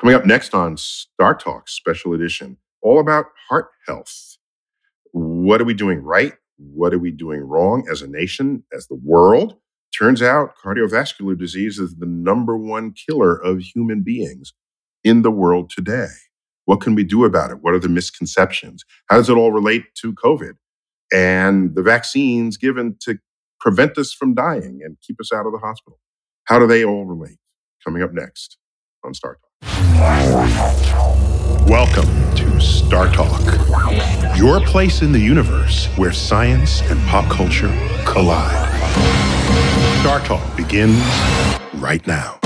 [0.00, 4.36] Coming up next on Star Talk Special Edition, all about heart health.
[5.10, 6.34] What are we doing right?
[6.56, 9.56] What are we doing wrong as a nation, as the world?
[9.96, 14.52] Turns out cardiovascular disease is the number one killer of human beings
[15.02, 16.06] in the world today.
[16.66, 17.58] What can we do about it?
[17.62, 18.84] What are the misconceptions?
[19.08, 20.52] How does it all relate to COVID
[21.12, 23.18] and the vaccines given to
[23.58, 25.98] prevent us from dying and keep us out of the hospital?
[26.44, 27.38] How do they all relate?
[27.84, 28.58] Coming up next
[29.02, 29.47] on Star Talk.
[31.66, 33.42] Welcome to Star Talk,
[34.38, 37.68] your place in the universe where science and pop culture
[38.06, 38.54] collide.
[40.00, 40.98] Star Talk begins
[41.74, 42.38] right now.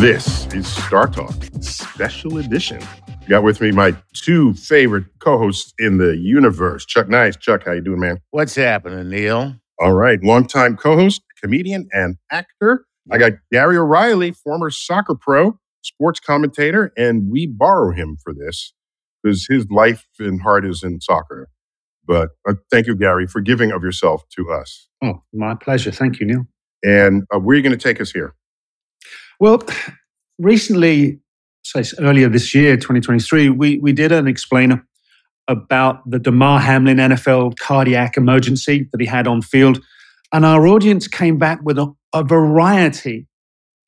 [0.00, 2.82] This is Star Talk Special Edition.
[3.28, 7.36] Got with me my two favorite co-hosts in the universe, Chuck Nice.
[7.36, 8.18] Chuck, how you doing, man?
[8.32, 9.54] What's happening, Neil?
[9.78, 12.84] All right, longtime co-host, comedian, and actor.
[13.10, 18.72] I got Gary O'Reilly, former soccer pro, sports commentator, and we borrow him for this
[19.22, 21.48] because his life and heart is in soccer.
[22.06, 24.88] But uh, thank you, Gary, for giving of yourself to us.
[25.02, 25.90] Oh, my pleasure.
[25.90, 26.46] Thank you, Neil.
[26.82, 28.34] And uh, where are you going to take us here?
[29.38, 29.62] Well,
[30.38, 31.20] recently,
[31.64, 34.84] say earlier this year, 2023, we, we did an explainer
[35.48, 39.80] about the Damar Hamlin NFL cardiac emergency that he had on field.
[40.32, 43.26] And our audience came back with a, a variety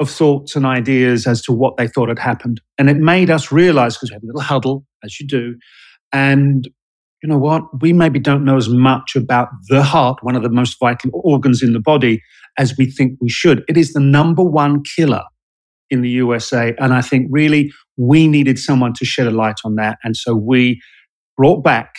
[0.01, 2.61] of thoughts and ideas as to what they thought had happened.
[2.79, 5.57] And it made us realize, because we had a little huddle, as you do,
[6.13, 6.69] and
[7.23, 7.63] you know what?
[7.81, 11.63] We maybe don't know as much about the heart, one of the most vital organs
[11.63, 12.21] in the body,
[12.59, 13.65] as we think we should.
[13.69, 15.23] It is the number one killer
[15.89, 16.75] in the USA.
[16.79, 19.99] And I think really we needed someone to shed a light on that.
[20.03, 20.81] And so we
[21.37, 21.95] brought back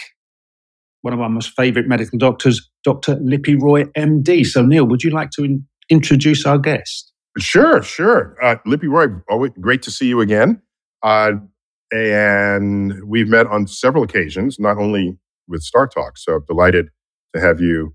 [1.04, 3.18] one of our most favorite medical doctors, Dr.
[3.18, 4.46] Lipi Roy, MD.
[4.46, 7.12] So, Neil, would you like to in- introduce our guest?
[7.38, 8.36] Sure, sure.
[8.42, 10.62] Uh, Lipi Roy, always great to see you again.
[11.04, 11.34] Uh,
[11.92, 16.18] and we've met on several occasions, not only with Star Talk.
[16.18, 16.88] So delighted
[17.36, 17.94] to have you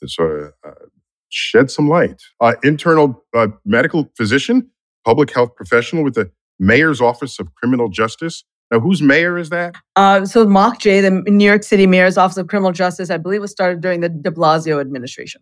[0.00, 0.84] to sort of uh,
[1.28, 2.20] shed some light.
[2.40, 4.68] Uh, internal uh, medical physician,
[5.04, 8.42] public health professional with the Mayor's Office of Criminal Justice.
[8.70, 9.74] Now, whose mayor is that?
[9.96, 13.40] Uh, so Mark J., the New York City Mayor's Office of Criminal Justice, I believe
[13.40, 15.40] was started during the de Blasio administration.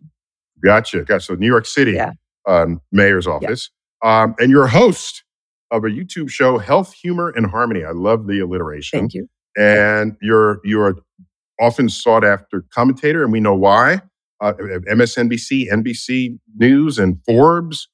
[0.63, 1.03] Gotcha.
[1.03, 1.25] Gotcha.
[1.25, 2.11] So New York City Yeah.
[2.47, 3.69] um, mayor's office.
[4.03, 5.23] Um, and you're a host
[5.71, 7.83] of a YouTube show, Health, Humor, and Harmony.
[7.83, 8.99] I love the alliteration.
[8.99, 9.27] Thank you.
[9.57, 10.95] And you're you're an
[11.59, 14.01] often sought after commentator, and we know why.
[14.39, 17.89] Uh, MSNBC, NBC News, and Forbes.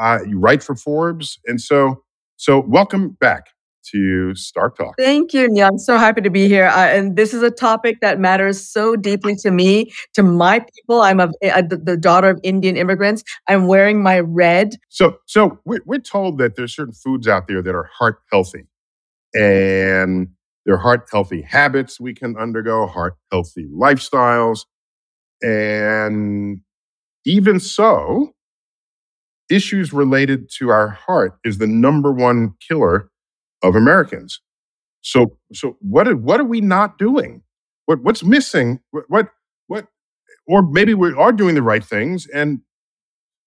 [0.00, 2.02] Uh, you write for Forbes, and so
[2.36, 3.48] so welcome back
[3.90, 4.94] to Star Talk.
[4.98, 5.68] Thank you, Neil.
[5.68, 6.66] I'm so happy to be here.
[6.66, 11.02] Uh, and this is a topic that matters so deeply to me, to my people.
[11.02, 13.22] I'm a, a, the the daughter of Indian immigrants.
[13.48, 14.76] I'm wearing my red.
[14.88, 18.66] So, so we're, we're told that there's certain foods out there that are heart healthy,
[19.34, 20.28] and
[20.64, 24.60] there are heart healthy habits we can undergo, heart healthy lifestyles,
[25.42, 26.60] and
[27.24, 28.32] even so,
[29.50, 33.10] issues related to our heart is the number one killer
[33.62, 34.40] of Americans.
[35.02, 37.42] So, so what are, what are we not doing?
[37.86, 38.80] What what's missing?
[38.90, 39.28] What what
[39.66, 39.86] what?
[40.46, 42.60] Or maybe we are doing the right things, and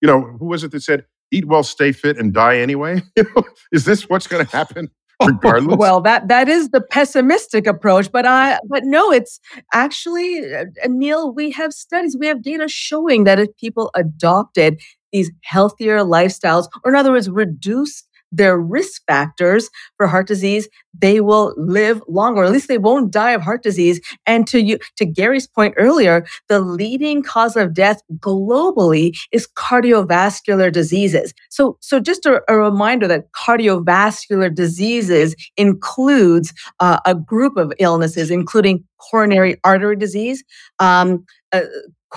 [0.02, 3.02] you know, who was it that said, "Eat well, stay fit, and die anyway"?
[3.72, 4.90] is this what's going to happen?
[5.26, 5.78] Regardless.
[5.78, 9.40] Well, that that is the pessimistic approach, but I but no, it's
[9.74, 11.34] actually uh, Neil.
[11.34, 14.82] We have studies, we have data showing that if people adopted
[15.14, 18.04] these healthier lifestyles, or in other words, reduce
[18.36, 22.44] their risk factors for heart disease, they will live longer.
[22.44, 24.00] At least they won't die of heart disease.
[24.26, 30.72] And to you, to Gary's point earlier, the leading cause of death globally is cardiovascular
[30.72, 31.34] diseases.
[31.50, 38.32] So, so just a, a reminder that cardiovascular diseases includes uh, a group of illnesses,
[38.32, 40.44] including coronary artery disease,
[40.80, 41.62] um, uh,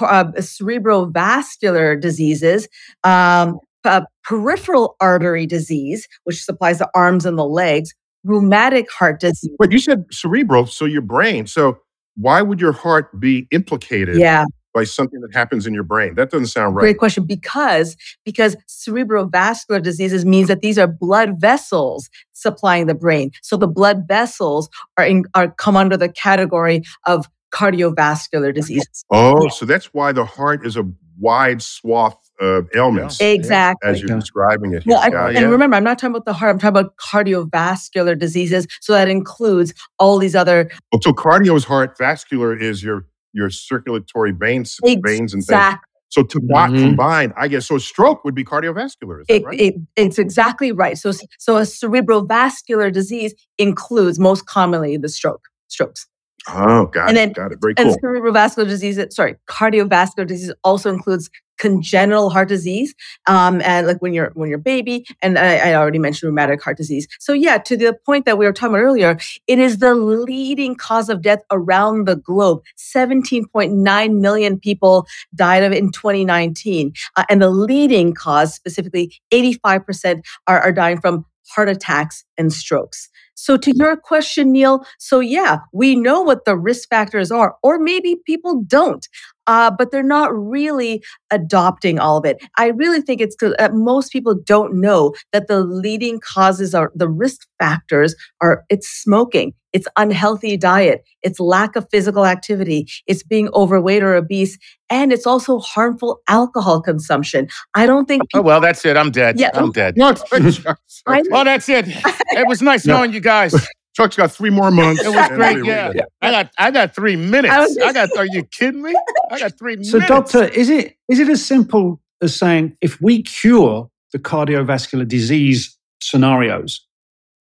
[0.01, 2.69] uh, cerebrovascular diseases,
[3.05, 7.95] um, uh, peripheral artery disease, which supplies the arms and the legs,
[8.25, 9.55] rheumatic heart disease.
[9.59, 11.47] But you said cerebral, so your brain.
[11.47, 11.79] So
[12.17, 14.45] why would your heart be implicated Yeah,
[14.75, 16.15] by something that happens in your brain?
[16.17, 16.83] That doesn't sound right.
[16.83, 17.25] great question.
[17.25, 23.31] Because because cerebrovascular diseases means that these are blood vessels supplying the brain.
[23.43, 29.05] So the blood vessels are in, are come under the category of cardiovascular diseases.
[29.11, 30.85] Oh, so that's why the heart is a
[31.19, 33.91] wide swath of ailments Exactly.
[33.91, 34.21] as you're Yeah.
[34.21, 34.85] describing it.
[34.85, 34.95] here.
[34.95, 35.37] Well, I, Got it.
[35.37, 36.53] and remember, I'm not talking about the heart.
[36.53, 38.67] I'm talking about cardiovascular diseases.
[38.81, 43.51] So that includes all these other Well, so cardio is heart, vascular is your your
[43.51, 45.45] circulatory veins, veins and things.
[45.45, 46.77] exact So to mm-hmm.
[46.77, 49.21] combine, I guess, so stroke would be cardiovascular.
[49.21, 49.61] Is that it, right?
[49.61, 50.97] It, it's exactly right.
[50.97, 56.07] So, so a cerebrovascular disease includes most commonly the stroke, strokes.
[56.49, 57.21] Oh, got and it.
[57.21, 57.59] Then, got it.
[57.61, 57.87] Very cool.
[57.87, 62.95] And cerebrovascular disease, sorry, cardiovascular disease also includes congenital heart disease,
[63.27, 66.63] um, and like when you're when you're a baby, and I, I, already mentioned rheumatic
[66.63, 67.07] heart disease.
[67.19, 70.77] So yeah, to the point that we were talking about earlier, it is the leading
[70.77, 72.63] cause of death around the globe.
[72.79, 80.23] 17.9 million people died of it in 2019, uh, and the leading cause, specifically, 85%
[80.47, 83.09] are, are dying from heart attacks and strokes.
[83.41, 87.79] So, to your question, Neil, so yeah, we know what the risk factors are, or
[87.79, 89.07] maybe people don't
[89.49, 92.37] uh, but they're not really adopting all of it.
[92.57, 96.93] I really think it's because uh, most people don't know that the leading causes are
[96.95, 103.23] the risk factors are it's smoking, it's unhealthy diet, it's lack of physical activity, it's
[103.23, 104.59] being overweight or obese,
[104.91, 107.49] and it's also harmful alcohol consumption.
[107.75, 108.23] I don't think.
[108.23, 108.97] People, oh well, that's it.
[108.97, 109.41] I'm dead.
[109.41, 109.95] Yeah, I'm dead.
[109.99, 110.15] well,
[111.45, 111.87] that's it.
[112.31, 113.55] It was nice knowing you guys.
[113.99, 115.03] Chuck's got three more months.
[115.05, 115.65] It was great.
[115.65, 115.91] Yeah.
[116.23, 117.77] I got I got three minutes.
[117.83, 118.95] I, I got are you kidding me?
[119.33, 120.31] I got three so, minutes.
[120.31, 125.07] So doctor, is it is it as simple as saying if we cure the cardiovascular
[125.07, 126.87] disease scenarios,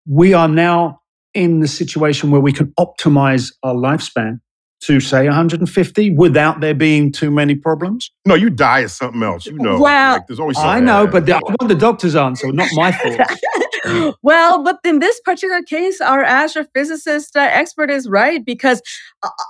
[0.07, 0.99] we are now
[1.35, 4.39] in the situation where we can optimize our lifespan
[4.79, 8.09] to say 150 without there being too many problems?
[8.25, 9.45] No, you die of something else.
[9.45, 9.79] You know.
[9.79, 12.91] Well, like, there's always I know, but the, I want the doctor's answer, not my
[13.17, 13.41] thoughts.
[14.21, 18.81] well, but in this particular case, our astrophysicist uh, expert is right because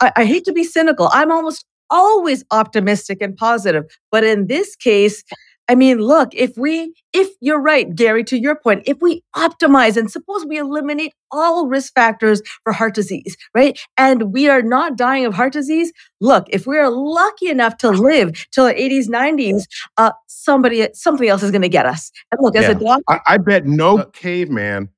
[0.01, 1.09] I, I hate to be cynical.
[1.12, 3.85] I'm almost always optimistic and positive.
[4.12, 5.24] But in this case,
[5.69, 9.98] I mean, look, if we, if you're right, Gary, to your point, if we optimize
[9.98, 13.78] and suppose we eliminate all risk factors for heart disease, right?
[13.98, 15.92] And we are not dying of heart disease.
[16.22, 19.64] Look, if we are lucky enough to live till the 80s, 90s,
[19.98, 22.12] uh, somebody, something else is going to get us.
[22.31, 22.72] And look, as yeah.
[22.72, 24.90] a doctor, I, I bet no uh, caveman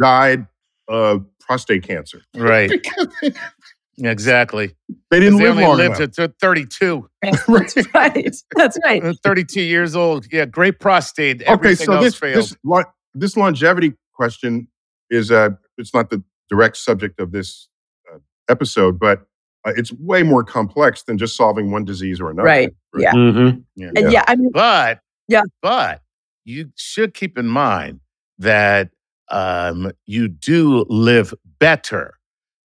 [0.00, 0.46] died
[0.86, 2.22] of prostate cancer.
[2.36, 2.70] Right.
[4.00, 4.74] Exactly.
[5.10, 6.12] They didn't live they long lived enough.
[6.12, 7.08] to 32.
[7.22, 7.48] That's
[7.94, 8.36] right.
[8.56, 9.02] That's right.
[9.24, 10.26] 32 years old.
[10.32, 11.46] Yeah, great prostate.
[11.46, 12.54] Okay, so this, this,
[13.14, 14.68] this longevity question
[15.10, 17.68] is uh, it's not the direct subject of this
[18.12, 18.18] uh,
[18.48, 19.26] episode, but
[19.64, 22.46] uh, it's way more complex than just solving one disease or another.
[22.46, 22.74] Right.
[22.94, 23.02] right?
[23.02, 23.12] Yeah.
[23.12, 23.60] Mm-hmm.
[23.76, 23.90] yeah.
[23.96, 24.24] And yeah.
[24.28, 25.42] I mean, but yeah.
[25.60, 26.02] But
[26.44, 28.00] you should keep in mind
[28.38, 28.90] that
[29.30, 32.17] um, you do live better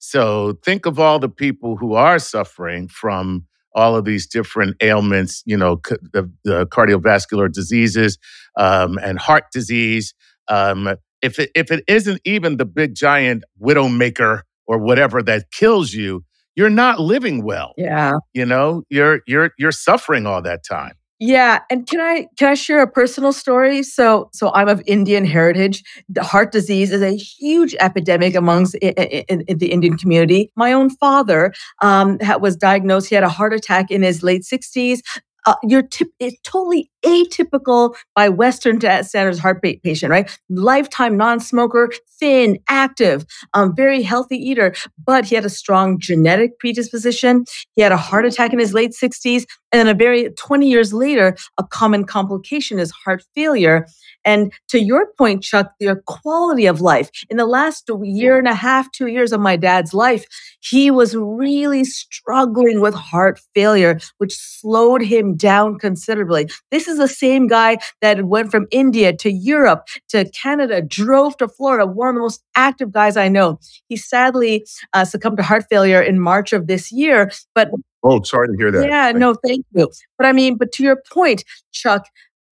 [0.06, 5.42] so think of all the people who are suffering from all of these different ailments,
[5.46, 8.18] you know, c- the, the, cardiovascular diseases
[8.58, 10.14] um, and heart disease.
[10.50, 15.94] Um, if it, if it isn't even the big giant widowmaker or whatever that kills
[15.94, 16.26] you,
[16.58, 17.72] you're not living well.
[17.78, 20.96] Yeah, you know, you're you're you're suffering all that time.
[21.26, 23.82] Yeah, and can I can I share a personal story?
[23.82, 25.82] So so I'm of Indian heritage.
[26.18, 28.92] Heart disease is a huge epidemic amongst in,
[29.30, 30.52] in, in the Indian community.
[30.58, 33.08] My own father um, was diagnosed.
[33.08, 35.00] He had a heart attack in his late 60s
[35.46, 35.84] uh, you're
[36.20, 40.38] it's totally atypical by Western standards heart patient, right?
[40.50, 44.74] Lifetime non-smoker, thin, active, um, very healthy eater,
[45.06, 47.46] but he had a strong genetic predisposition.
[47.76, 50.94] He had a heart attack in his late 60s, and then a very 20 years
[50.94, 53.88] later, a common complication is heart failure.
[54.26, 58.54] And to your point, Chuck, your quality of life in the last year and a
[58.54, 60.26] half, two years of my dad's life,
[60.62, 66.50] he was really struggling with heart failure, which slowed him down considerably.
[66.72, 71.48] This is the same guy that went from India to Europe to Canada, drove to
[71.48, 73.60] Florida, one of the most active guys I know.
[73.88, 77.70] He sadly uh, succumbed to heart failure in March of this year, but
[78.06, 78.86] Oh, sorry to hear that.
[78.86, 79.90] Yeah, Thank no, thank you.
[80.18, 82.06] But I mean, but to your point, Chuck,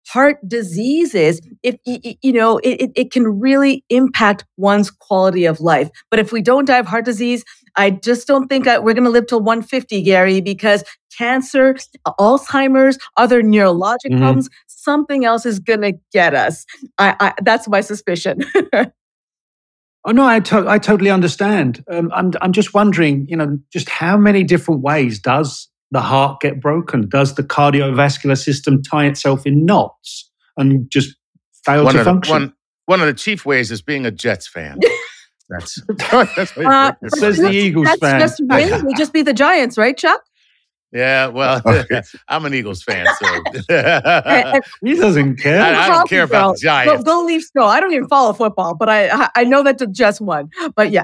[0.07, 5.89] heart diseases, if you know, it, it can really impact one's quality of life.
[6.09, 7.43] But if we don't die of heart disease,
[7.75, 10.83] I just don't think I, we're going to live till 150, Gary, because
[11.15, 11.75] cancer,
[12.19, 14.19] Alzheimer's, other neurologic mm-hmm.
[14.19, 16.65] problems, something else is going to get us.
[16.97, 18.43] I, I, that's my suspicion.
[20.05, 21.83] Oh no, I, to- I totally understand.
[21.91, 26.41] Um, I'm I'm just wondering, you know, just how many different ways does the heart
[26.41, 27.07] get broken?
[27.07, 31.15] Does the cardiovascular system tie itself in knots and just
[31.65, 32.33] fail one to function?
[32.33, 32.53] The, one,
[32.85, 34.79] one of the chief ways is being a Jets fan.
[35.49, 35.81] That's,
[36.35, 38.19] that's uh, says the Eagles that's fan.
[38.19, 38.85] Just win.
[38.85, 40.21] We just beat the Giants, right, Chuck?
[40.91, 41.61] Yeah, well,
[42.27, 43.43] I'm an Eagles fan, so
[44.83, 45.61] he doesn't care.
[45.61, 47.03] I, I don't care about the Giants.
[47.03, 47.65] Go, go Leafs, go!
[47.65, 50.49] I don't even follow football, but I I know that the Jets won.
[50.75, 51.03] But yeah,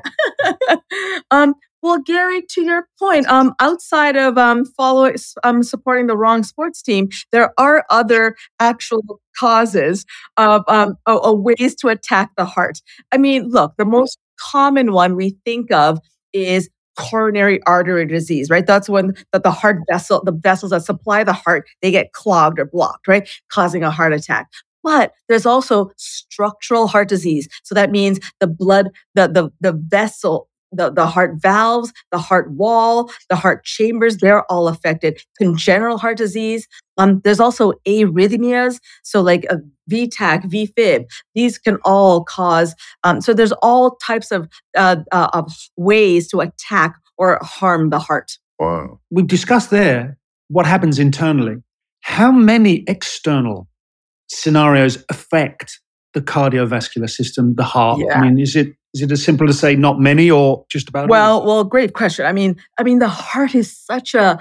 [1.31, 6.43] um, Well, Gary, to your point, um, outside of um, following, um, supporting the wrong
[6.43, 10.05] sports team, there are other actual causes
[10.37, 12.79] of um, ways to attack the heart.
[13.11, 15.99] I mean, look, the most common one we think of
[16.31, 18.65] is coronary artery disease, right?
[18.65, 22.59] That's when that the heart vessel, the vessels that supply the heart, they get clogged
[22.59, 23.29] or blocked, right?
[23.49, 24.47] Causing a heart attack.
[24.83, 27.49] But there's also structural heart disease.
[27.63, 32.51] So that means the blood, the, the, the vessel, the, the heart valves, the heart
[32.51, 35.21] wall, the heart chambers, they're all affected.
[35.37, 36.67] Congenital heart disease.
[36.97, 38.79] Um, there's also arrhythmias.
[39.03, 39.57] So like a
[39.89, 45.51] VTAC, VFib, these can all cause, um, so there's all types of, uh, uh, of
[45.77, 48.37] ways to attack or harm the heart.
[48.59, 48.99] Wow.
[49.09, 51.57] We've discussed there what happens internally.
[52.01, 53.67] How many external
[54.27, 55.79] scenarios affect
[56.13, 57.99] the cardiovascular system, the heart?
[57.99, 58.19] Yeah.
[58.19, 61.09] I mean, is it is it as simple to say not many or just about?
[61.09, 61.45] Well, all?
[61.45, 62.25] well, great question.
[62.25, 64.39] I mean, I mean, the heart is such a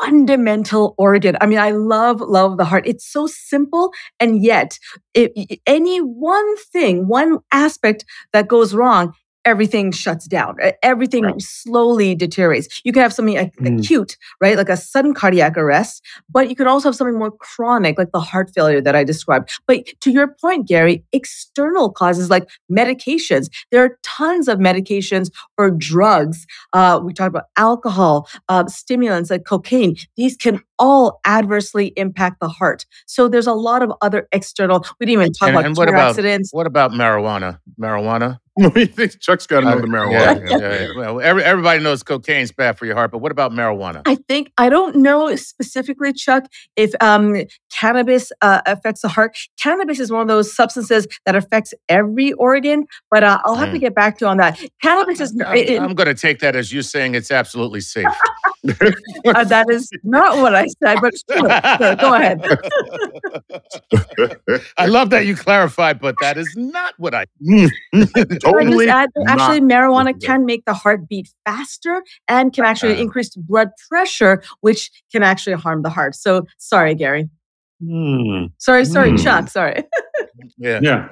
[0.00, 1.36] fundamental organ.
[1.40, 2.86] I mean, I love, love the heart.
[2.86, 3.92] It's so simple.
[4.20, 4.78] And yet,
[5.14, 9.14] it, any one thing, one aspect that goes wrong,
[9.44, 10.56] everything shuts down.
[10.82, 11.40] Everything right.
[11.40, 12.80] slowly deteriorates.
[12.84, 13.80] You can have something mm.
[13.80, 14.56] acute, right?
[14.56, 18.20] Like a sudden cardiac arrest, but you can also have something more chronic, like the
[18.20, 19.50] heart failure that I described.
[19.66, 25.70] But to your point, Gary, external causes like medications, there are tons of medications or
[25.70, 26.46] drugs.
[26.72, 29.96] Uh, we talked about alcohol, uh, stimulants like cocaine.
[30.16, 32.86] These can all adversely impact the heart.
[33.06, 34.84] So there's a lot of other external.
[35.00, 36.52] We didn't even talk and, about and what about, accidents.
[36.52, 37.58] What about marijuana?
[37.80, 38.38] Marijuana?
[39.20, 40.48] Chuck's got to know the marijuana.
[40.50, 40.88] Yeah, yeah, yeah.
[40.96, 44.02] Well, every, everybody knows cocaine's bad for your heart, but what about marijuana?
[44.06, 46.44] I think I don't know specifically, Chuck,
[46.76, 47.36] if um,
[47.72, 49.36] cannabis uh, affects the heart.
[49.60, 53.72] Cannabis is one of those substances that affects every organ, but uh, I'll have mm.
[53.72, 54.60] to get back to you on that.
[54.82, 55.38] Cannabis is.
[55.44, 58.06] I'm, it, I'm going to take that as you saying it's absolutely safe.
[59.26, 61.48] uh, that is not what I said, but sure,
[61.78, 62.40] sure, go ahead.
[64.78, 67.26] I love that you clarified, but that is not what I.
[68.40, 68.88] totally.
[68.88, 73.70] Add, actually, marijuana can make the heart beat faster and can actually uh, increase blood
[73.88, 76.14] pressure, which can actually harm the heart.
[76.14, 77.28] So, sorry, Gary.
[77.82, 79.22] Mm, sorry, sorry, mm.
[79.22, 79.48] Chuck.
[79.48, 79.84] Sorry.
[80.56, 80.80] yeah.
[80.82, 81.08] Yeah.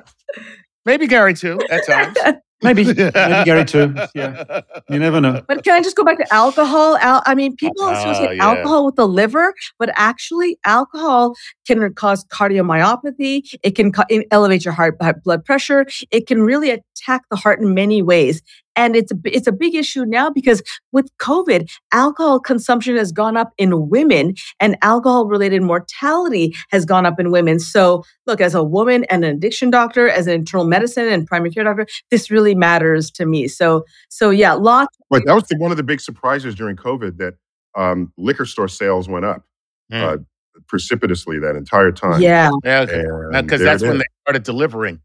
[0.84, 2.16] Maybe Gary too at times.
[2.62, 3.94] Maybe, maybe Gary too.
[4.14, 5.42] Yeah, you never know.
[5.46, 6.96] But can I just go back to alcohol?
[6.96, 8.44] Al- I mean, people uh, associate yeah.
[8.44, 11.34] alcohol with the liver, but actually, alcohol
[11.66, 13.42] can cause cardiomyopathy.
[13.62, 15.86] It can co- elevate your heart blood pressure.
[16.10, 18.42] It can really attack the heart in many ways.
[18.76, 23.36] And it's a, it's a big issue now because with COVID, alcohol consumption has gone
[23.36, 27.58] up in women and alcohol related mortality has gone up in women.
[27.58, 31.50] So look, as a woman and an addiction doctor, as an internal medicine and primary
[31.50, 33.48] care doctor, this really matters to me.
[33.48, 34.96] So, so yeah, lots.
[35.10, 37.34] But that was the, one of the big surprises during COVID that
[37.76, 39.44] um, liquor store sales went up.
[39.92, 40.02] Mm.
[40.02, 40.16] Uh,
[40.68, 42.20] precipitously that entire time.
[42.20, 42.84] Yeah, yeah,
[43.40, 45.00] because that's when they started delivering.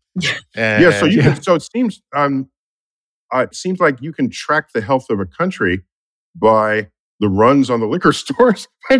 [0.55, 2.49] yeah, so you can, so it seems um,
[3.33, 5.83] uh, it seems like you can track the health of a country
[6.35, 8.67] by the runs on the liquor stores.
[8.89, 8.97] I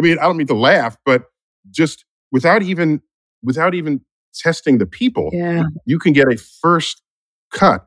[0.00, 1.24] mean, I don't mean to laugh, but
[1.70, 3.00] just without even
[3.42, 4.00] without even
[4.34, 5.64] testing the people, yeah.
[5.84, 7.02] you can get a first
[7.52, 7.86] cut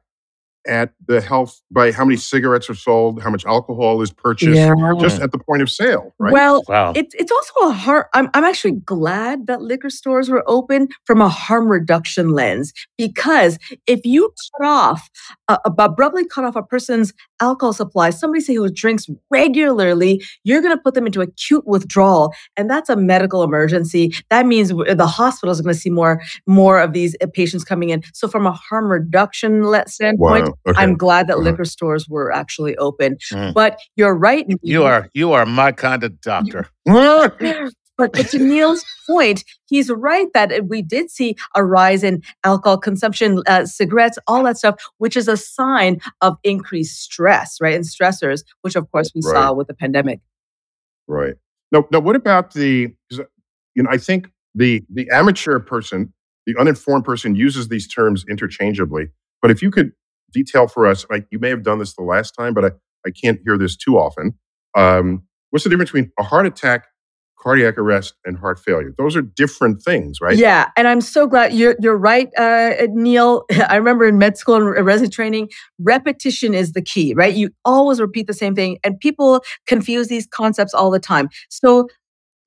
[0.69, 4.73] at the health by how many cigarettes are sold, how much alcohol is purchased, yeah.
[4.99, 6.31] just at the point of sale, right?
[6.31, 6.93] Well, wow.
[6.95, 8.05] it's it's also a harm.
[8.13, 13.57] I'm I'm actually glad that liquor stores were open from a harm reduction lens because
[13.87, 15.09] if you cut off
[15.47, 20.75] uh, abruptly cut off a person's alcohol supply, somebody say who drinks regularly, you're going
[20.75, 24.13] to put them into acute withdrawal, and that's a medical emergency.
[24.29, 27.89] That means the hospital is going to see more more of these uh, patients coming
[27.89, 28.03] in.
[28.13, 30.47] So from a harm reduction standpoint.
[30.47, 30.53] Wow.
[30.67, 30.81] Okay.
[30.81, 31.43] I'm glad that uh-huh.
[31.43, 33.17] liquor stores were actually open.
[33.31, 33.53] Mm.
[33.53, 34.45] But you're right.
[34.61, 36.67] You are you are my kind of doctor.
[37.99, 42.77] But, but to Neil's point, he's right that we did see a rise in alcohol
[42.77, 47.75] consumption, uh, cigarettes, all that stuff, which is a sign of increased stress, right?
[47.75, 49.33] And stressors, which of course we right.
[49.33, 50.21] saw with the pandemic.
[51.09, 51.35] Right.
[51.73, 51.99] No, no.
[51.99, 52.93] What about the?
[53.11, 56.13] You know, I think the the amateur person,
[56.45, 59.09] the uninformed person, uses these terms interchangeably.
[59.41, 59.91] But if you could
[60.31, 62.71] detail for us, like you may have done this the last time, but I,
[63.05, 64.33] I can't hear this too often.
[64.75, 66.87] Um, what's the difference between a heart attack,
[67.39, 68.93] cardiac arrest, and heart failure?
[68.97, 70.37] Those are different things, right?
[70.37, 73.45] Yeah, and I'm so glad you're you're right, uh, Neil.
[73.69, 77.33] I remember in med school and resident training, repetition is the key, right?
[77.33, 81.29] You always repeat the same thing, and people confuse these concepts all the time.
[81.49, 81.87] So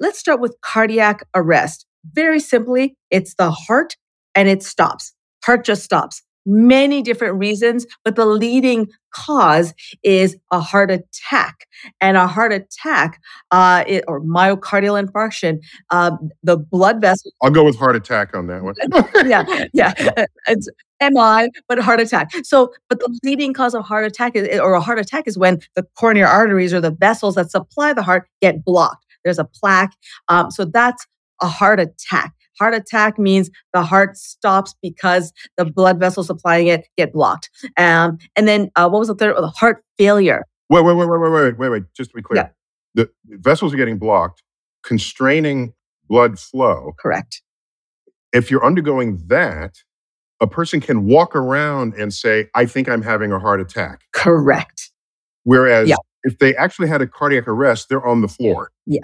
[0.01, 1.87] let's start with cardiac arrest.
[2.13, 3.97] Very simply, it's the heart
[4.35, 5.13] and it stops.
[5.45, 11.67] Heart just stops many different reasons, but the leading cause is a heart attack.
[12.01, 13.21] And a heart attack
[13.51, 15.59] uh, it, or myocardial infarction,
[15.91, 17.33] uh, the blood vessel.
[17.43, 18.75] I'll go with heart attack on that one.
[19.27, 19.93] yeah, yeah.
[20.49, 20.69] It's
[21.01, 22.31] MI, but heart attack.
[22.45, 25.61] So, but the leading cause of heart attack is, or a heart attack is when
[25.75, 29.05] the coronary arteries or the vessels that supply the heart get blocked.
[29.25, 29.93] There's a plaque.
[30.29, 31.07] Um, so that's
[31.41, 32.33] a heart attack.
[32.63, 37.51] Heart attack means the heart stops because the blood vessels supplying it get blocked.
[37.77, 39.35] Um, and then uh, what was the third?
[39.37, 40.45] The heart failure.
[40.71, 41.83] Wait, wait, wait, wait, wait, wait, wait, wait.
[41.93, 42.53] Just to be clear,
[42.95, 43.05] yeah.
[43.05, 44.45] the vessels are getting blocked,
[44.85, 45.75] constraining
[46.09, 46.93] blood flow.
[47.01, 47.43] Correct.
[48.33, 49.79] If you're undergoing that,
[50.41, 54.03] a person can walk around and say, I think I'm having a heart attack.
[54.13, 54.93] Correct.
[55.43, 55.97] Whereas yeah.
[56.23, 58.71] if they actually had a cardiac arrest, they're on the floor.
[58.87, 59.01] Yeah.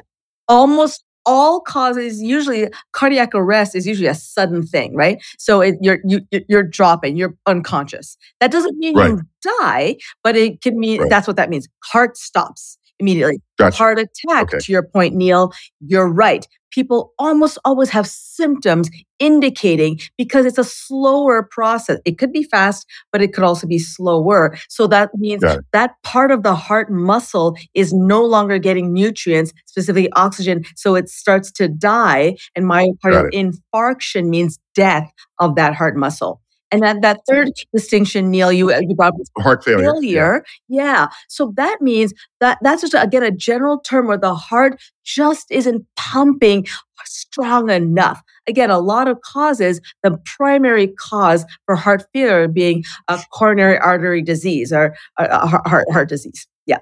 [0.47, 5.23] Almost all causes usually cardiac arrest is usually a sudden thing, right?
[5.37, 8.17] So it, you're you, you're dropping, you're unconscious.
[8.41, 9.11] That doesn't mean right.
[9.11, 9.21] you
[9.61, 11.11] die, but it can mean right.
[11.11, 11.69] that's what that means.
[11.85, 13.41] Heart stops immediately.
[13.59, 13.77] Gotcha.
[13.77, 14.59] Heart attack, okay.
[14.59, 16.47] to your point, Neil, you're right.
[16.71, 21.99] People almost always have symptoms indicating because it's a slower process.
[22.05, 24.57] It could be fast, but it could also be slower.
[24.69, 30.11] So that means that part of the heart muscle is no longer getting nutrients, specifically
[30.13, 30.65] oxygen.
[30.77, 32.37] So it starts to die.
[32.55, 36.41] And myocardial infarction means death of that heart muscle.
[36.71, 39.85] And then that third distinction, Neil, you, you brought up heart failure.
[39.85, 40.45] failure.
[40.69, 40.85] Yeah.
[40.85, 41.09] yeah.
[41.29, 45.87] So that means that that's just again a general term where the heart just isn't
[45.97, 46.67] pumping
[47.05, 48.23] strong enough.
[48.47, 49.81] Again, a lot of causes.
[50.03, 56.09] The primary cause for heart failure being a coronary artery disease or a heart heart
[56.09, 56.47] disease.
[56.67, 56.79] Yeah.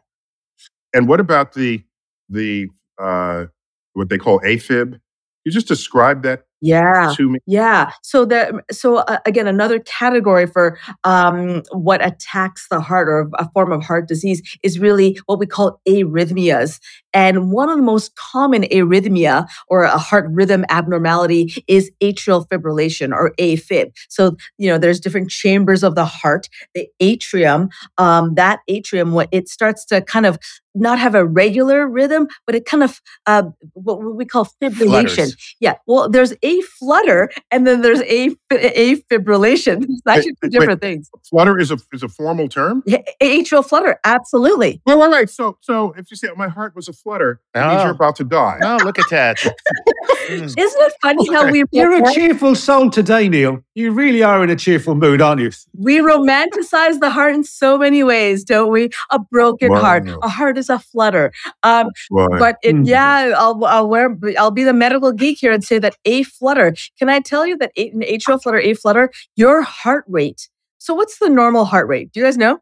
[0.93, 1.83] And what about the
[2.29, 3.47] the uh,
[3.93, 4.99] what they call AFib?
[5.45, 7.39] You just describe that yeah to me.
[7.47, 7.93] yeah.
[8.03, 13.49] So that so uh, again another category for um, what attacks the heart or a
[13.51, 16.81] form of heart disease is really what we call arrhythmias
[17.17, 23.11] and one of the most common arrhythmia or a heart rhythm abnormality is atrial fibrillation
[23.11, 28.61] or afib so you know there's different chambers of the heart the atrium um, that
[28.69, 30.39] atrium what it starts to kind of
[30.77, 35.15] not have a regular rhythm, but it kind of uh, what we call fibrillation.
[35.15, 35.55] Flutters.
[35.59, 35.75] Yeah.
[35.87, 39.87] Well, there's a flutter and then there's a a fibrillation.
[39.97, 41.11] It's actually two different wait, things.
[41.29, 42.83] Flutter is a is a formal term.
[42.87, 44.83] Yeah, atrial flutter, absolutely.
[44.87, 45.31] Right, right, right.
[45.31, 47.69] So so if you say my heart was a flutter, oh.
[47.69, 47.95] means you're oh.
[47.95, 48.59] about to die.
[48.63, 49.39] Oh, look at that.
[50.29, 53.63] Isn't it funny how we You're a cheerful soul today, Neil.
[53.77, 55.53] You really are in a cheerful mood, aren't you?
[55.79, 58.91] We romanticize the heart in so many ways, don't we?
[59.11, 59.81] A broken wow.
[59.81, 60.09] heart.
[60.23, 61.33] A heart is a flutter.
[61.63, 62.41] Um, right.
[62.41, 62.89] But it, mm.
[62.89, 64.19] yeah, I'll, I'll wear.
[64.37, 66.75] I'll be the medical geek here and say that a flutter.
[66.99, 70.49] Can I tell you that an atrial flutter, a flutter, your heart rate.
[70.79, 72.11] So what's the normal heart rate?
[72.13, 72.59] Do you guys know?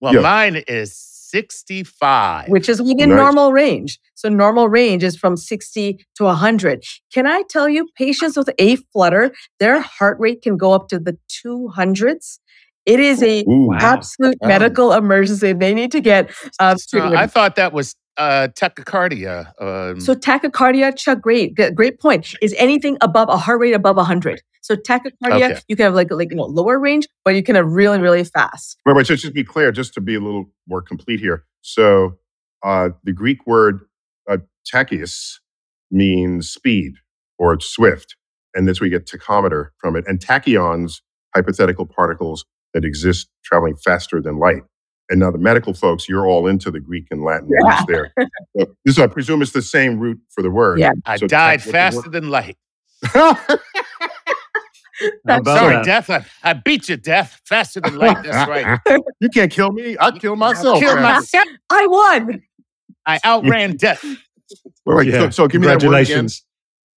[0.00, 0.20] Well, yeah.
[0.20, 2.48] mine is 65.
[2.48, 3.16] Which is within nice.
[3.16, 3.98] normal range.
[4.14, 6.84] So normal range is from 60 to 100.
[7.12, 11.00] Can I tell you, patients with a flutter, their heart rate can go up to
[11.00, 12.38] the 200s.
[12.86, 14.48] It is a Ooh, absolute wow.
[14.48, 15.52] medical emergency.
[15.54, 16.30] They need to get.
[16.60, 19.50] Uh, I thought that was uh, tachycardia.
[19.60, 22.36] Um, so tachycardia, Chuck, great, great point.
[22.42, 24.40] Is anything above a heart rate above 100?
[24.64, 25.60] So tachycardia, okay.
[25.68, 28.24] you can have like like you know lower range, but you can have really really
[28.24, 28.78] fast.
[28.86, 29.06] Right, right.
[29.06, 31.44] So just be clear, just to be a little more complete here.
[31.60, 32.16] So
[32.64, 33.80] uh, the Greek word
[34.26, 35.34] uh, tachys
[35.90, 36.94] means speed
[37.38, 38.16] or swift,
[38.54, 40.04] and this we get tachometer from it.
[40.06, 41.02] And tachyons,
[41.36, 44.62] hypothetical particles that exist traveling faster than light.
[45.10, 47.66] And now the medical folks, you're all into the Greek and Latin yeah.
[47.66, 48.14] words there.
[48.56, 50.78] So this, I presume, is the same root for the word.
[50.78, 50.92] Yeah.
[51.04, 52.56] I so died faster than light.
[55.00, 55.84] Sorry, that?
[55.84, 56.10] death.
[56.10, 58.22] I, I, beat you, death, faster than light.
[58.22, 58.48] That's
[58.86, 59.00] right.
[59.20, 59.96] you can't kill me.
[59.98, 60.80] I kill myself.
[60.80, 61.46] Kill myself.
[61.70, 62.42] I won.
[63.06, 64.04] I outran death.
[64.86, 65.06] All right.
[65.06, 65.18] Yeah.
[65.20, 66.26] So, so give me that word again.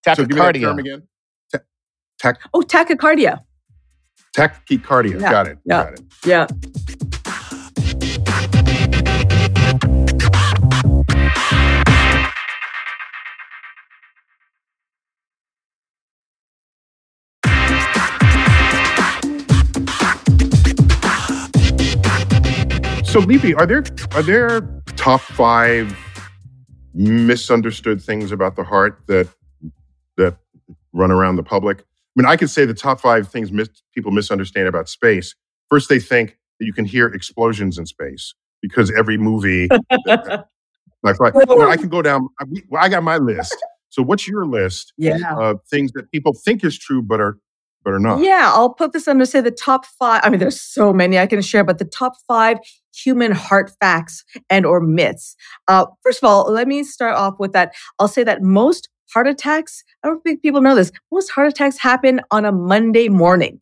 [0.06, 0.16] Tachycardia.
[0.16, 1.08] So give me that term again.
[2.20, 3.42] Ta- oh, tachycardia.
[4.36, 5.20] Tachycardia.
[5.22, 5.32] Yeah.
[5.32, 5.58] Got it.
[5.66, 5.84] Yeah.
[5.84, 6.02] Got it.
[6.26, 6.48] Yeah.
[23.18, 24.62] So, Lipi, are there are there
[24.96, 25.98] top five
[26.94, 29.28] misunderstood things about the heart that
[30.18, 30.38] that
[30.94, 31.80] run around the public?
[31.80, 31.84] I
[32.16, 35.34] mean, I could say the top five things mis- people misunderstand about space.
[35.68, 39.68] First, they think that you can hear explosions in space because every movie.
[40.06, 42.30] like, well, I can go down.
[42.40, 42.46] I,
[42.78, 43.58] I got my list.
[43.90, 45.36] So, what's your list yeah.
[45.36, 47.40] of things that people think is true but are
[47.88, 48.20] but enough.
[48.22, 50.20] Yeah, I'll put this under say the top five.
[50.22, 52.58] I mean, there's so many I can share, but the top five
[52.94, 55.38] human heart facts and or myths.
[55.70, 57.74] Uh, first of all, let me start off with that.
[57.98, 59.86] I'll say that most heart attacks.
[60.04, 60.92] I don't think people know this.
[61.14, 63.62] Most heart attacks happen on a Monday morning.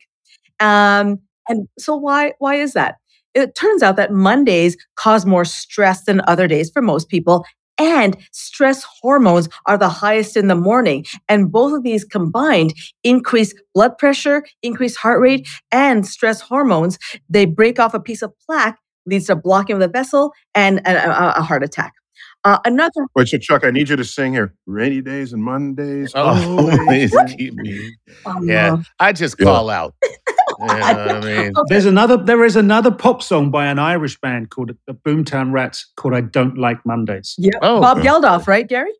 [0.58, 2.96] Um, and so why why is that?
[3.32, 7.44] It turns out that Mondays cause more stress than other days for most people.
[7.78, 11.04] And stress hormones are the highest in the morning.
[11.28, 12.72] And both of these combined
[13.04, 16.98] increase blood pressure, increase heart rate, and stress hormones.
[17.28, 21.38] They break off a piece of plaque, leads to blocking of the vessel and a,
[21.38, 21.92] a heart attack.
[22.44, 23.06] Uh, another.
[23.16, 24.54] Wait, so Chuck, I need you to sing here.
[24.66, 26.12] Rainy days and Mondays.
[26.14, 27.14] Oh, always.
[27.36, 27.92] keep me.
[28.24, 29.44] um, Yeah, I just Yeah.
[29.46, 29.94] call out.
[30.60, 31.52] You I mean?
[31.68, 32.16] There's another.
[32.16, 36.20] There is another pop song by an Irish band called the Boomtown Rats called "I
[36.22, 37.52] Don't Like Mondays." Yeah.
[37.62, 38.04] Oh, Bob yeah.
[38.12, 38.92] Geldof, right, Gary?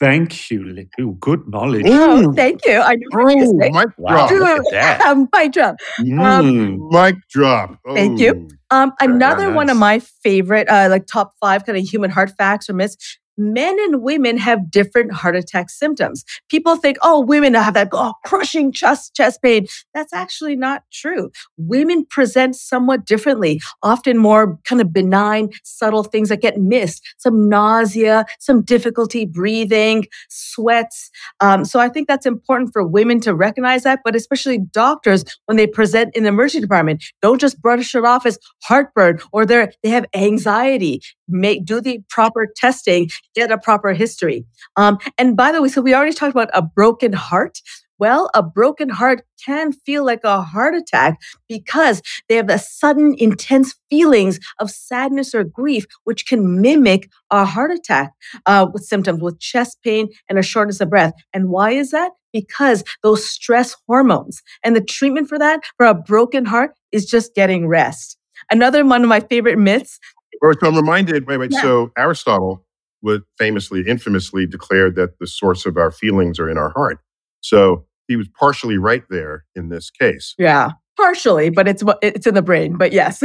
[0.00, 0.88] Thank you, Lick.
[1.20, 1.84] Good knowledge.
[1.86, 2.80] Oh, thank you.
[2.80, 4.28] I knew what you Oh, were gonna mic Wow.
[4.28, 4.30] drop.
[4.30, 5.02] look at that.
[5.16, 5.26] say.
[5.30, 5.76] My job.
[6.00, 6.90] Mm.
[6.90, 7.78] Mic drop.
[7.94, 8.48] Thank you.
[8.70, 12.30] Um, Very another one of my favorite, uh, like top five kind of human heart
[12.38, 13.18] facts or myths.
[13.36, 16.24] Men and women have different heart attack symptoms.
[16.48, 19.66] People think, oh, women have that oh, crushing chest chest pain.
[19.94, 21.30] That's actually not true.
[21.56, 27.02] Women present somewhat differently, often more kind of benign, subtle things that get missed.
[27.18, 31.10] Some nausea, some difficulty breathing, sweats.
[31.40, 35.56] Um, so I think that's important for women to recognize that, but especially doctors when
[35.56, 37.04] they present in the emergency department.
[37.22, 41.00] Don't just brush it off as heartburn or they have anxiety.
[41.30, 44.44] Make do the proper testing, get a proper history.
[44.76, 47.58] Um, and by the way, so we already talked about a broken heart.
[47.98, 53.14] Well, a broken heart can feel like a heart attack because they have the sudden,
[53.18, 58.12] intense feelings of sadness or grief, which can mimic a heart attack
[58.46, 61.12] uh, with symptoms with chest pain and a shortness of breath.
[61.34, 62.12] And why is that?
[62.32, 67.34] Because those stress hormones and the treatment for that, for a broken heart, is just
[67.34, 68.16] getting rest.
[68.50, 69.98] Another one of my favorite myths.
[70.40, 71.26] Well, so I'm reminded.
[71.26, 71.52] Wait, wait.
[71.52, 71.62] Yeah.
[71.62, 72.64] So Aristotle
[73.02, 76.98] would famously, infamously declared that the source of our feelings are in our heart.
[77.40, 80.34] So he was partially right there in this case.
[80.38, 82.76] Yeah, partially, but it's it's in the brain.
[82.76, 83.22] But yes,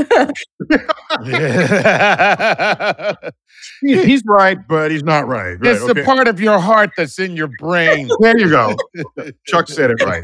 [3.82, 5.54] He's right, but he's not right.
[5.60, 8.10] right it's the part of your heart that's in your brain.
[8.20, 8.76] There you go.
[9.46, 10.24] Chuck said it right.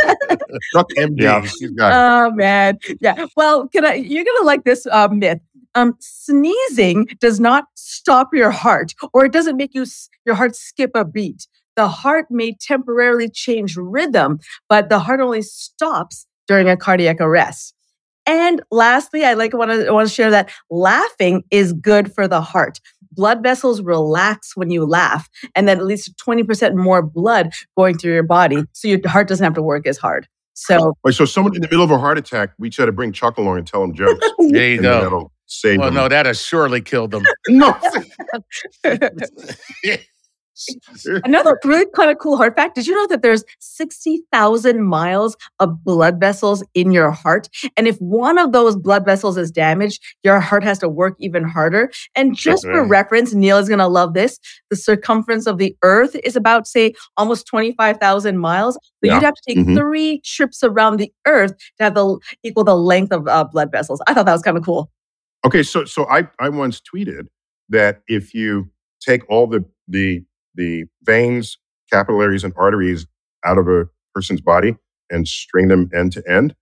[0.74, 1.22] Chuck MD.
[1.22, 1.46] Yeah.
[1.76, 1.96] Got it.
[1.96, 3.26] oh man, yeah.
[3.36, 3.96] Well, can I?
[3.96, 5.40] You're gonna like this uh, myth.
[5.76, 9.86] Um, sneezing does not stop your heart, or it doesn't make you
[10.26, 11.48] your heart skip a beat.
[11.76, 17.74] The heart may temporarily change rhythm, but the heart only stops during a cardiac arrest.
[18.26, 22.42] And lastly, I like want to want to share that laughing is good for the
[22.42, 22.80] heart.
[23.14, 28.14] Blood vessels relax when you laugh, and then at least 20% more blood going through
[28.14, 30.28] your body, so your heart doesn't have to work as hard.
[30.54, 33.12] So Wait, so someone in the middle of a heart attack, we try to bring
[33.12, 34.26] Chuck along and tell him jokes.
[34.38, 35.32] There you and go.
[35.52, 35.96] That'll save Well, him.
[35.96, 37.24] no, that has surely killed them.
[37.48, 37.78] no.
[41.24, 42.76] Another really kind of cool heart fact.
[42.76, 47.48] Did you know that there's 60,000 miles of blood vessels in your heart?
[47.78, 51.44] And if one of those blood vessels is damaged, your heart has to work even
[51.46, 51.90] harder.
[52.16, 54.38] And just for reference, Neil is going to love this.
[54.70, 58.76] The circumference of the earth is about, say, almost 25,000 miles.
[58.76, 59.16] So Yeah.
[59.16, 59.76] you'd have to take Mhm.
[59.76, 64.00] three trips around the earth to have the equal the length of uh, blood vessels.
[64.06, 64.92] I thought that was kind of cool.
[65.46, 67.28] Okay, so so I I once tweeted
[67.70, 68.70] that if you
[69.02, 70.24] take all the the
[70.56, 71.58] the veins,
[71.92, 73.08] capillaries, and arteries
[73.46, 74.76] out of a person's body
[75.10, 76.56] and string them end to end,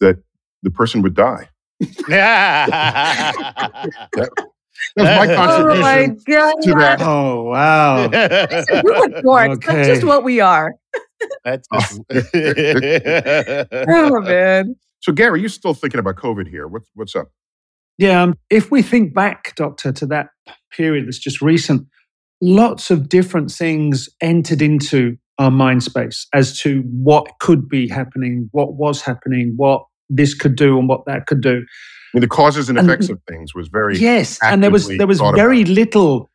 [0.00, 0.16] that
[0.62, 1.48] the person would die.
[4.96, 6.54] That was my Oh Oh my God.
[6.62, 7.00] to that.
[7.00, 8.08] Oh wow!
[8.08, 9.64] We're good dorks.
[9.64, 10.74] That's just what we are.
[11.44, 11.78] That's oh.
[12.10, 12.34] just
[13.88, 14.74] Oh, man.
[15.00, 16.66] So Gary, you're still thinking about COVID here.
[16.66, 17.28] What's what's up?
[17.98, 20.28] Yeah, um, if we think back, Doctor, to that
[20.76, 21.86] period that's just recent,
[22.40, 28.48] lots of different things entered into our mind space as to what could be happening,
[28.52, 31.58] what was happening, what this could do, and what that could do.
[31.58, 34.88] I mean, the causes and And- effects of things was very Yes, and there was
[34.88, 35.72] there was very about.
[35.74, 36.30] little.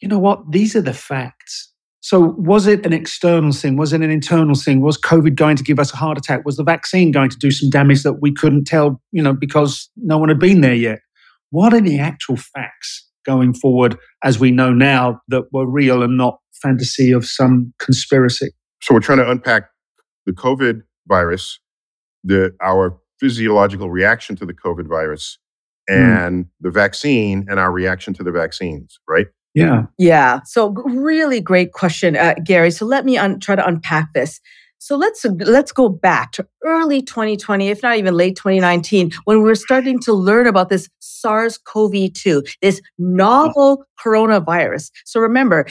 [0.00, 0.50] You know what?
[0.52, 1.72] These are the facts.
[2.06, 3.76] So, was it an external thing?
[3.76, 4.80] Was it an internal thing?
[4.80, 6.44] Was COVID going to give us a heart attack?
[6.44, 9.02] Was the vaccine going to do some damage that we couldn't tell?
[9.10, 11.00] You know, because no one had been there yet.
[11.50, 16.16] What are the actual facts going forward, as we know now, that were real and
[16.16, 18.50] not fantasy of some conspiracy?
[18.82, 19.64] So we're trying to unpack
[20.26, 21.58] the COVID virus,
[22.22, 25.38] the our physiological reaction to the COVID virus,
[25.88, 25.96] hmm.
[25.96, 29.26] and the vaccine and our reaction to the vaccines, right?
[29.56, 29.86] Yeah.
[29.98, 30.40] Yeah.
[30.44, 32.70] So, really great question, uh, Gary.
[32.70, 34.40] So, let me un- try to unpack this.
[34.78, 39.44] So let's let's go back to early 2020, if not even late 2019, when we
[39.44, 44.90] were starting to learn about this SARS-CoV-2, this novel coronavirus.
[45.04, 45.66] So remember,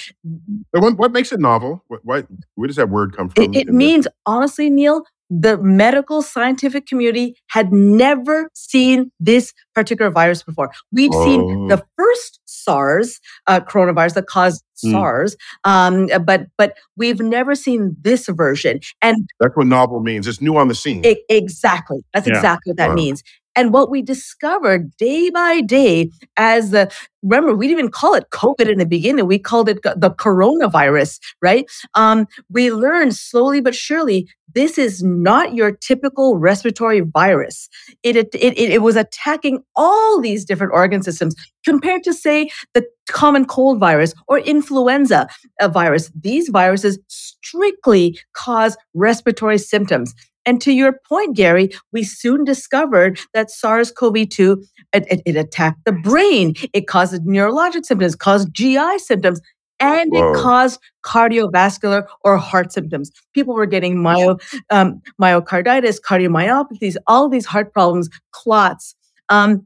[0.71, 1.83] what, what makes it novel?
[1.87, 3.53] What, what, where does that word come from?
[3.53, 10.43] It, it means honestly, Neil, the medical scientific community had never seen this particular virus
[10.43, 10.71] before.
[10.91, 11.25] We've oh.
[11.25, 14.91] seen the first SARS uh, coronavirus that caused mm.
[14.91, 18.79] SARS, um, but but we've never seen this version.
[19.01, 20.27] And that's what novel means.
[20.27, 21.03] It's new on the scene.
[21.03, 22.03] It, exactly.
[22.13, 22.35] That's yeah.
[22.35, 22.95] exactly what that wow.
[22.95, 23.23] means.
[23.55, 26.91] And what we discovered day by day as the,
[27.23, 29.25] remember, we didn't even call it COVID in the beginning.
[29.27, 31.65] We called it the coronavirus, right?
[31.93, 37.67] Um, we learned slowly but surely this is not your typical respiratory virus.
[38.03, 42.85] It, it, it, it was attacking all these different organ systems compared to, say, the
[43.09, 45.27] common cold virus or influenza
[45.61, 46.11] virus.
[46.19, 50.13] These viruses strictly cause respiratory symptoms.
[50.45, 55.35] And to your point, Gary, we soon discovered that SARS CoV 2 it, it, it,
[55.35, 59.41] attacked the brain, it caused neurologic symptoms, caused GI symptoms,
[59.79, 60.31] and Whoa.
[60.31, 63.11] it caused cardiovascular or heart symptoms.
[63.33, 64.37] People were getting myo,
[64.69, 68.95] um, myocarditis, cardiomyopathies, all these heart problems, clots.
[69.29, 69.65] Um,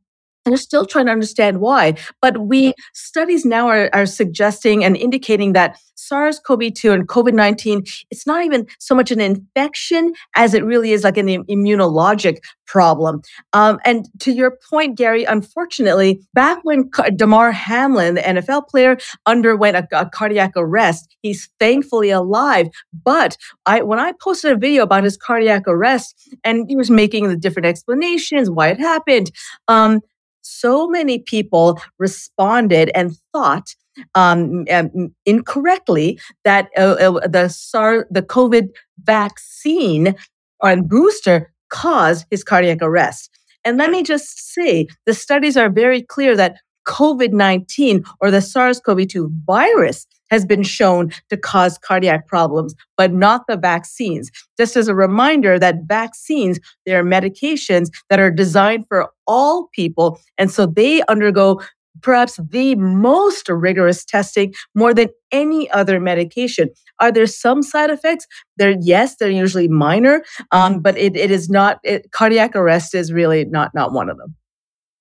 [0.49, 1.95] they're still trying to understand why.
[2.21, 8.43] But we studies now are, are suggesting and indicating that SARS-CoV-2 and COVID-19, it's not
[8.45, 13.21] even so much an infection as it really is like an immunologic problem.
[13.53, 19.75] Um, and to your point, Gary, unfortunately, back when Damar Hamlin, the NFL player, underwent
[19.75, 22.67] a, a cardiac arrest, he's thankfully alive.
[23.03, 27.27] But I, when I posted a video about his cardiac arrest, and he was making
[27.27, 29.31] the different explanations why it happened,
[29.67, 30.01] um,
[30.41, 33.75] so many people responded and thought
[34.15, 38.69] um, um, incorrectly that uh, uh, the SARS, the COVID
[39.03, 40.15] vaccine
[40.61, 43.29] and booster caused his cardiac arrest.
[43.65, 48.41] And let me just say, the studies are very clear that COVID 19 or the
[48.41, 54.31] SARS CoV 2 virus has been shown to cause cardiac problems, but not the vaccines.
[54.57, 60.19] Just as a reminder that vaccines, they are medications that are designed for all people.
[60.37, 61.61] And so they undergo
[62.01, 66.69] perhaps the most rigorous testing more than any other medication.
[66.99, 68.25] Are there some side effects?
[68.57, 73.13] There, yes, they're usually minor, um, but it, it is not, it, cardiac arrest is
[73.13, 74.35] really not, not one of them.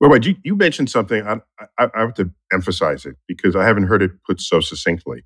[0.00, 1.26] Well, wait, you, you mentioned something.
[1.26, 1.38] I,
[1.78, 5.24] I, I have to emphasize it because I haven't heard it put so succinctly.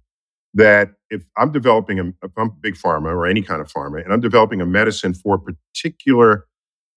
[0.54, 4.12] That if I'm developing a, if I'm big pharma or any kind of pharma, and
[4.12, 6.46] I'm developing a medicine for a particular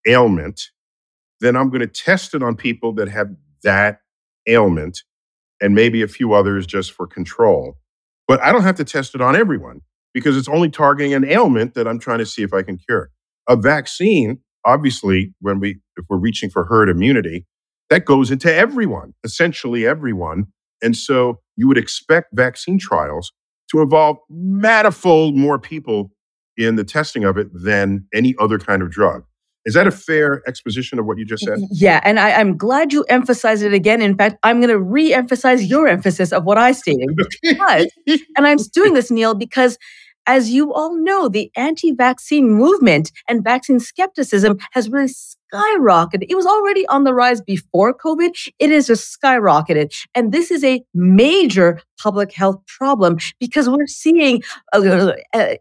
[0.06, 0.72] ailment,
[1.46, 3.30] then I'm going to test it on people that have
[3.64, 4.00] that
[4.48, 5.00] ailment
[5.62, 7.78] and maybe a few others just for control.
[8.28, 9.82] But I don't have to test it on everyone
[10.14, 13.12] because it's only targeting an ailment that I'm trying to see if I can cure.
[13.48, 17.46] A vaccine, obviously, when we if we're reaching for herd immunity,
[17.90, 20.46] that goes into everyone, essentially everyone.
[20.82, 23.32] And so you would expect vaccine trials
[23.72, 26.12] to involve manifold more people
[26.58, 29.24] in the testing of it than any other kind of drug.
[29.66, 31.58] Is that a fair exposition of what you just said?
[31.72, 34.02] Yeah, and I, am glad you emphasized it again.
[34.02, 37.10] In fact, I'm going to re-emphasize your emphasis of what I stated.
[37.58, 37.90] But,
[38.38, 39.78] and I'm doing this, Neil, because
[40.28, 45.08] as you all know, the anti vaccine movement and vaccine skepticism has really
[45.54, 46.26] skyrocketed.
[46.30, 48.52] It was already on the rise before COVID.
[48.60, 49.92] It is just skyrocketed.
[50.14, 55.56] And this is a major public health problem because we're seeing uh, uh,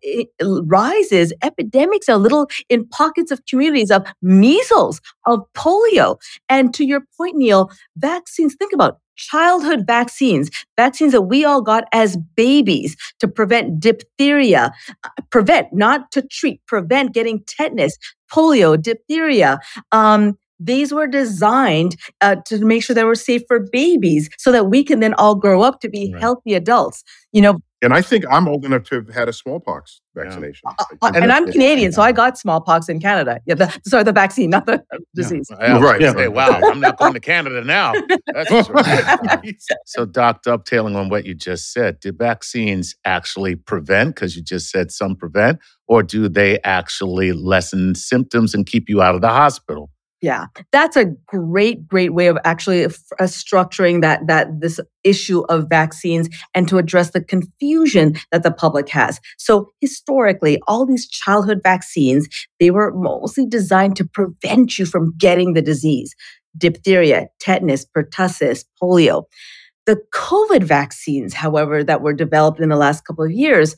[0.65, 6.17] rises, epidemics a little in pockets of communities of measles, of polio.
[6.49, 11.85] And to your point, Neil, vaccines, think about childhood vaccines, vaccines that we all got
[11.93, 14.73] as babies to prevent diphtheria,
[15.05, 17.97] uh, prevent, not to treat, prevent getting tetanus,
[18.33, 19.59] polio, diphtheria.
[19.93, 24.69] Um, these were designed uh, to make sure they were safe for babies so that
[24.69, 26.21] we can then all grow up to be right.
[26.21, 27.03] healthy adults.
[27.33, 30.63] You know, and I think I'm old enough to have had a smallpox vaccination.
[30.65, 30.85] Yeah.
[31.03, 33.41] Uh, uh, and I'm Canadian, so I got smallpox in Canada.
[33.47, 34.83] Yeah, the, sorry, the vaccine, not the
[35.15, 35.49] disease.
[35.51, 35.79] Yeah.
[35.79, 36.01] Right.
[36.01, 36.13] Yeah.
[36.15, 37.93] Say, wow, I'm not going to Canada now.
[39.87, 44.15] so, Doc, dovetailing on what you just said, do vaccines actually prevent?
[44.15, 49.03] Because you just said some prevent, or do they actually lessen symptoms and keep you
[49.03, 49.91] out of the hospital?
[50.25, 52.89] Yeah, that's a great, great way of actually uh,
[53.25, 58.89] structuring that that this issue of vaccines and to address the confusion that the public
[58.89, 59.21] has.
[59.37, 62.27] So historically, all these childhood vaccines
[62.59, 66.15] they were mostly designed to prevent you from getting the disease:
[66.57, 69.25] diphtheria, tetanus, pertussis, polio.
[69.85, 73.77] The COVID vaccines, however, that were developed in the last couple of years,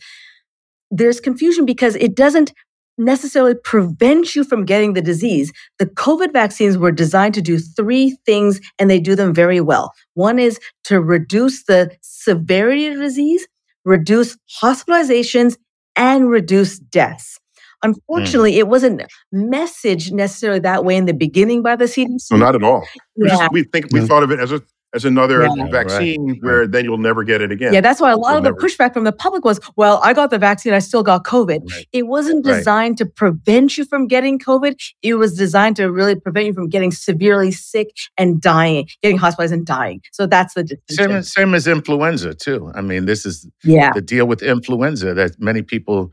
[0.93, 2.53] there's confusion because it doesn't
[2.99, 5.53] necessarily prevent you from getting the disease.
[5.79, 9.93] The COVID vaccines were designed to do three things and they do them very well.
[10.15, 13.47] One is to reduce the severity of disease,
[13.85, 15.57] reduce hospitalizations,
[15.97, 17.39] and reduce deaths.
[17.83, 18.59] Unfortunately, mm.
[18.59, 19.03] it wasn't
[19.35, 22.33] messaged necessarily that way in the beginning by the CDC.
[22.33, 22.87] No, not at all.
[23.17, 23.49] Yeah.
[23.53, 24.63] We, think we thought of it as a
[24.94, 26.38] as another yeah, vaccine right.
[26.42, 27.75] where then you'll never get it again.
[27.75, 28.61] Yeah, that's why a lot you'll of the never...
[28.61, 31.70] pushback from the public was, well, I got the vaccine, I still got COVID.
[31.70, 31.88] Right.
[31.92, 33.07] It wasn't designed right.
[33.07, 34.81] to prevent you from getting COVID.
[35.03, 39.53] It was designed to really prevent you from getting severely sick and dying, getting hospitalized
[39.53, 40.01] and dying.
[40.12, 42.72] So that's the same, same as influenza too.
[42.75, 43.92] I mean, this is yeah.
[43.92, 46.12] the deal with influenza that many people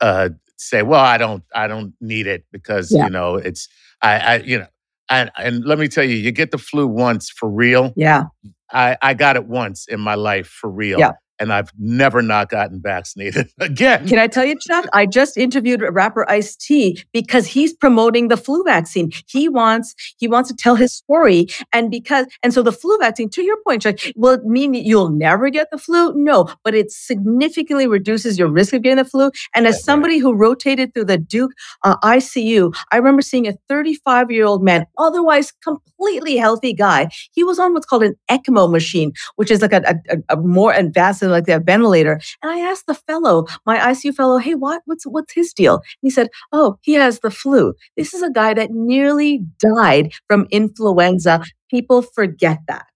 [0.00, 3.04] uh, say, well, I don't, I don't need it because yeah.
[3.04, 3.68] you know it's,
[4.02, 4.66] I, I, you know
[5.10, 7.92] and, and let me tell you, you get the flu once for real.
[7.96, 8.24] Yeah.
[8.70, 10.98] I, I got it once in my life for real.
[10.98, 14.06] Yeah and I've never not gotten vaccinated again.
[14.08, 14.86] Can I tell you, Chuck?
[14.92, 19.10] I just interviewed rapper Ice T because he's promoting the flu vaccine.
[19.26, 23.28] He wants he wants to tell his story, and because and so the flu vaccine.
[23.30, 26.12] To your point, Chuck, will it mean that you'll never get the flu?
[26.14, 29.30] No, but it significantly reduces your risk of getting the flu.
[29.54, 31.52] And as somebody who rotated through the Duke
[31.84, 37.08] uh, ICU, I remember seeing a 35 year old man, otherwise completely healthy guy.
[37.32, 40.72] He was on what's called an ECMO machine, which is like a, a, a more
[40.72, 42.20] advanced like that ventilator.
[42.42, 45.76] And I asked the fellow, my ICU fellow, hey, what, what's, what's his deal?
[45.76, 47.74] And he said, oh, he has the flu.
[47.96, 51.42] This is a guy that nearly died from influenza.
[51.70, 52.86] People forget that.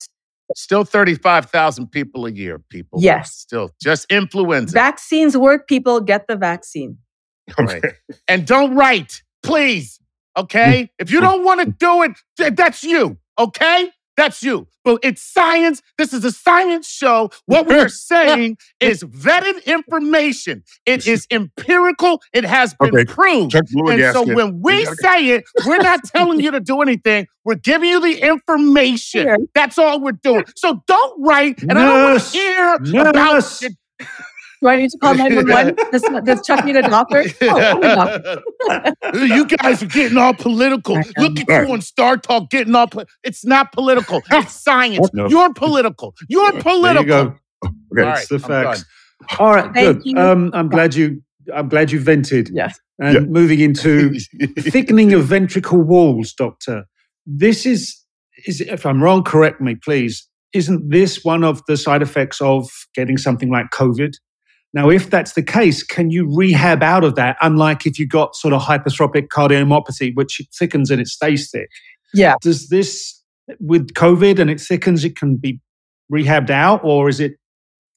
[0.55, 3.01] Still 35,000 people a year, people.
[3.01, 3.35] Yes.
[3.35, 4.73] Still just influenza.
[4.73, 6.01] Vaccines work, people.
[6.01, 6.99] Get the vaccine.
[7.59, 7.81] Okay.
[7.83, 7.95] Right.
[8.29, 9.99] And don't write, please.
[10.37, 10.91] Okay?
[10.99, 13.19] if you don't want to do it, that's you.
[13.39, 13.91] Okay?
[14.17, 14.69] That's you.
[14.85, 15.81] But it's science.
[15.97, 17.31] This is a science show.
[17.47, 20.65] What we are saying is vetted information.
[20.85, 22.21] It is empirical.
[22.33, 23.05] It has been okay.
[23.05, 23.55] proved.
[23.55, 23.69] and
[24.13, 27.27] so when we say it, we're not telling you to do anything.
[27.45, 29.49] We're giving you the information.
[29.55, 30.45] That's all we're doing.
[30.57, 32.75] So don't write, and I don't want to hear
[33.09, 33.63] about
[34.63, 35.77] do I need to call 911?
[35.93, 37.25] does, does Chuck need a doctor?
[39.05, 40.95] Oh, you guys are getting all political.
[41.19, 44.23] Look at you on StarTalk getting all po- It's not political.
[44.31, 45.11] It's science.
[45.13, 45.29] No.
[45.29, 46.15] You're political.
[46.29, 47.05] You're political.
[47.05, 47.39] There you go.
[47.65, 48.85] Okay, right, it's the facts.
[49.39, 50.07] All right, Thank good.
[50.07, 50.17] You.
[50.17, 51.21] Um, I'm glad you.
[51.53, 52.51] I'm glad you vented.
[52.53, 52.79] Yes.
[53.01, 53.21] And yeah.
[53.21, 54.15] moving into
[54.59, 56.85] thickening of ventricle walls, doctor.
[57.27, 58.03] This is
[58.47, 60.27] is if I'm wrong, correct me, please.
[60.55, 64.13] Isn't this one of the side effects of getting something like COVID?
[64.75, 67.37] Now, if that's the case, can you rehab out of that?
[67.43, 71.69] Unlike if you got sort of hypertrophic cardiomyopathy, which thickens and it stays thick.
[72.15, 72.35] Yeah.
[72.41, 73.23] Does this,
[73.61, 75.61] with COVID and it thickens, it can be
[76.11, 77.33] rehabbed out or is it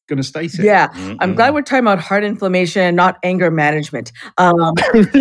[0.08, 0.66] going to stay thick?
[0.66, 0.90] Yeah.
[0.90, 1.16] Mm-hmm.
[1.22, 4.12] I'm glad we're talking about heart inflammation and not anger management.
[4.38, 4.74] Um,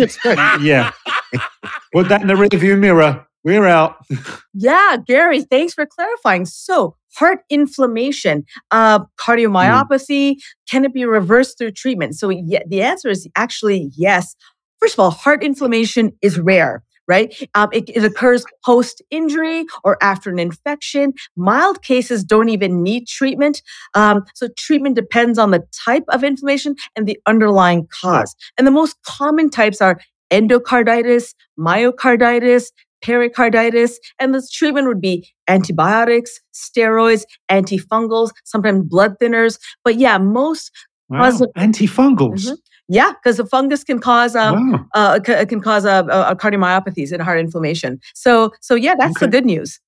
[0.61, 0.91] yeah.
[1.93, 3.25] Put that in the rearview mirror.
[3.45, 3.97] We're out.
[4.55, 6.45] yeah, Gary, thanks for clarifying.
[6.45, 10.35] So, heart inflammation, uh, cardiomyopathy, mm.
[10.69, 12.15] can it be reversed through treatment?
[12.15, 14.35] So, yeah, the answer is actually yes.
[14.81, 17.47] First of all, heart inflammation is rare right?
[17.53, 21.13] Um, it, it, occurs post injury or after an infection.
[21.35, 23.61] Mild cases don't even need treatment.
[23.93, 28.35] Um, so treatment depends on the type of inflammation and the underlying cause.
[28.57, 29.99] And the most common types are
[30.31, 32.71] endocarditis, myocarditis,
[33.05, 39.59] pericarditis, and the treatment would be antibiotics, steroids, antifungals, sometimes blood thinners.
[39.83, 40.71] But yeah, most
[41.09, 41.29] wow.
[41.55, 42.45] antifungals.
[42.45, 42.53] Mm-hmm.
[42.87, 44.85] Yeah, because the fungus can cause um, wow.
[44.93, 47.99] uh, c- can cause uh, uh, cardiomyopathies and heart inflammation.
[48.13, 49.25] So, so yeah, that's okay.
[49.25, 49.79] the good news.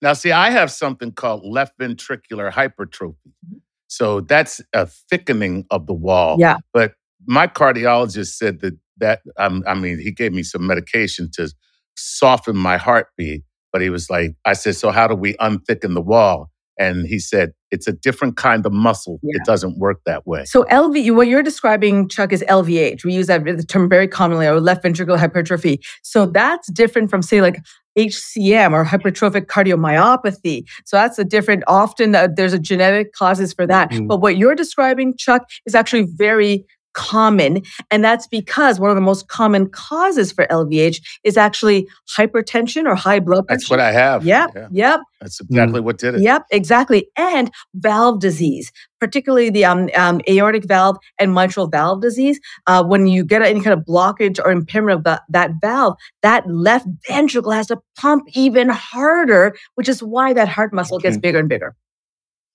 [0.00, 3.16] Now, see, I have something called left ventricular hypertrophy.
[3.46, 3.58] Mm-hmm.
[3.88, 6.36] So that's a thickening of the wall.
[6.38, 6.56] Yeah.
[6.72, 6.94] But
[7.26, 11.52] my cardiologist said that that um, I mean, he gave me some medication to
[11.96, 13.42] soften my heartbeat.
[13.72, 16.50] But he was like, I said, so how do we unthicken the wall?
[16.78, 19.18] And he said, it's a different kind of muscle.
[19.22, 19.36] Yeah.
[19.36, 20.44] It doesn't work that way.
[20.44, 23.04] So LV, what you're describing, Chuck, is LVH.
[23.04, 25.80] We use that term very commonly, or left ventricular hypertrophy.
[26.02, 27.58] So that's different from, say, like
[27.98, 30.64] HCM or hypertrophic cardiomyopathy.
[30.84, 33.90] So that's a different, often uh, there's a genetic causes for that.
[33.90, 34.08] Mm.
[34.08, 36.64] But what you're describing, Chuck, is actually very
[36.94, 37.62] common.
[37.90, 42.94] And that's because one of the most common causes for LVH is actually hypertension or
[42.94, 43.58] high blood pressure.
[43.58, 44.24] That's what I have.
[44.24, 44.50] Yep.
[44.54, 44.68] Yeah.
[44.70, 45.00] Yep.
[45.20, 45.84] That's exactly mm.
[45.84, 46.20] what did it.
[46.22, 46.46] Yep.
[46.50, 47.08] Exactly.
[47.16, 52.40] And valve disease, particularly the um, um, aortic valve and mitral valve disease.
[52.66, 56.46] Uh, when you get any kind of blockage or impairment of the, that valve, that
[56.48, 61.38] left ventricle has to pump even harder, which is why that heart muscle gets bigger
[61.38, 61.74] and bigger.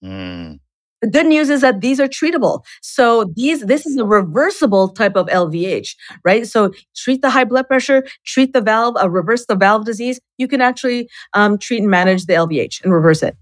[0.04, 0.60] Mm.
[1.02, 2.64] The good news is that these are treatable.
[2.82, 6.48] So these, this is a reversible type of LVH, right?
[6.48, 10.20] So treat the high blood pressure, treat the valve, uh, reverse the valve disease.
[10.38, 13.38] You can actually um, treat and manage the LVH and reverse it.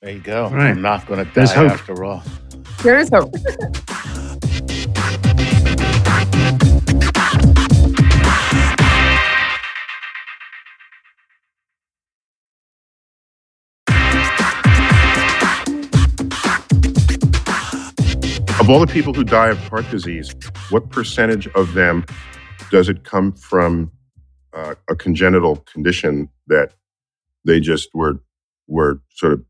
[0.00, 0.48] There you go.
[0.50, 0.70] Right.
[0.70, 1.70] I'm not going to die There's hope.
[1.70, 2.22] after all.
[2.82, 3.34] There is hope.
[18.64, 20.34] Of all the people who die of heart disease,
[20.70, 22.06] what percentage of them
[22.70, 23.92] does it come from
[24.54, 26.72] uh, a congenital condition that
[27.44, 28.22] they just were
[28.66, 29.44] were sort of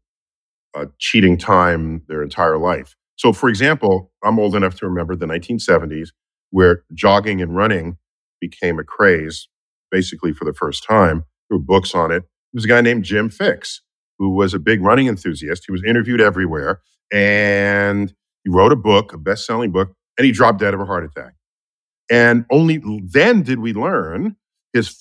[0.75, 2.97] uh, cheating time their entire life?
[3.15, 6.09] So, for example, I'm old enough to remember the 1970s
[6.51, 7.99] where jogging and running
[8.41, 9.47] became a craze,
[9.93, 11.23] basically for the first time.
[11.49, 12.25] There were books on it.
[12.25, 13.79] There was a guy named Jim Fixx
[14.19, 15.67] who was a big running enthusiast.
[15.69, 16.81] He was interviewed everywhere,
[17.13, 18.13] and
[18.45, 21.05] he wrote a book, a best selling book, and he dropped dead of a heart
[21.05, 21.35] attack.
[22.11, 24.37] And only then did we learn
[24.73, 25.01] his,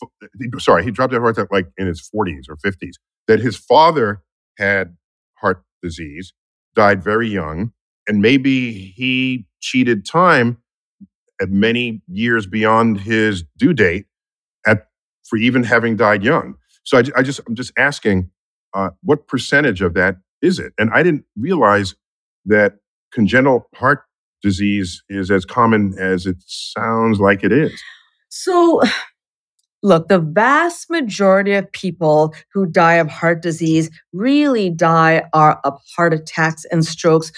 [0.59, 2.93] sorry, he dropped dead of a heart attack like in his 40s or 50s,
[3.27, 4.21] that his father
[4.57, 4.95] had
[5.35, 6.33] heart disease,
[6.75, 7.73] died very young,
[8.07, 10.57] and maybe he cheated time
[11.41, 14.05] at many years beyond his due date
[14.65, 14.87] at,
[15.23, 16.55] for even having died young.
[16.83, 18.29] So I, I just, I'm just asking,
[18.73, 20.73] uh, what percentage of that is it?
[20.77, 21.95] And I didn't realize
[22.45, 22.77] that
[23.13, 24.03] congenital heart
[24.41, 27.73] disease is as common as it sounds like it is.
[28.29, 28.81] So,
[29.83, 35.79] look, the vast majority of people who die of heart disease really die are of
[35.95, 37.31] heart attacks and strokes.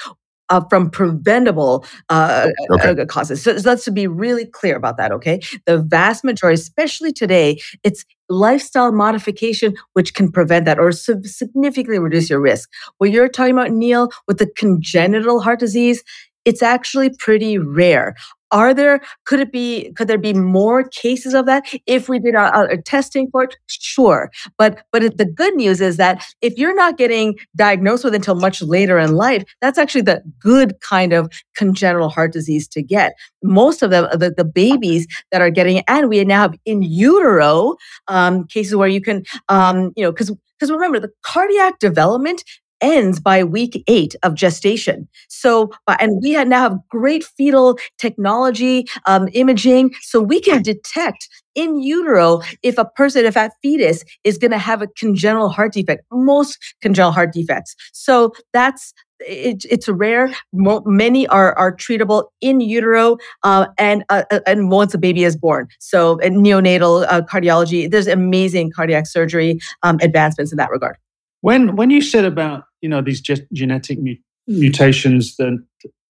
[0.49, 3.01] Uh, from preventable uh, Okay.
[3.01, 3.41] uh, causes.
[3.41, 5.39] So, so let's to be really clear about that, okay?
[5.65, 11.99] The vast majority, especially today, it's lifestyle modification which can prevent that or sig- significantly
[11.99, 12.69] reduce your risk.
[12.97, 16.03] What you're talking about, Neil, with the congenital heart disease,
[16.45, 18.15] it's actually pretty rare.
[18.52, 22.36] Are there, could it be, could there be more cases of that if we did
[22.36, 23.56] our, our testing for it?
[23.68, 24.32] Sure.
[24.58, 28.18] But, but it- the good news is that if you're not getting diagnosed with it
[28.18, 32.84] until much later in life, that's actually the good kind of congenital heart disease to
[32.84, 33.14] get.
[33.43, 37.76] Most of them, the, the babies that are getting, and we now have in utero
[38.08, 42.41] um, cases where you can, um, you know, because because remember the cardiac development
[42.82, 45.07] ends by week eight of gestation.
[45.30, 51.80] So, and we now have great fetal technology, um, imaging, so we can detect in
[51.82, 56.03] utero if a person, if that fetus is going to have a congenital heart defect.
[56.11, 57.76] Most congenital heart defects.
[57.93, 60.34] So that's it, it's rare.
[60.53, 65.38] Many are are treatable in utero, uh, and uh, uh, and once a baby is
[65.38, 65.67] born.
[65.80, 70.97] So, neonatal uh, cardiology, there's amazing cardiac surgery um, advancements in that regard.
[71.46, 74.16] When when you said about you know these ge- genetic mu-
[74.48, 75.64] mutations that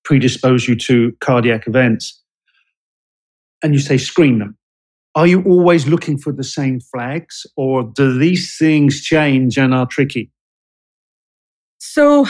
[0.06, 2.24] predispose you to cardiac events,
[3.62, 4.58] and you say screen them,
[5.14, 9.86] are you always looking for the same flags, or do these things change and are
[9.86, 10.32] tricky?
[11.80, 12.28] So,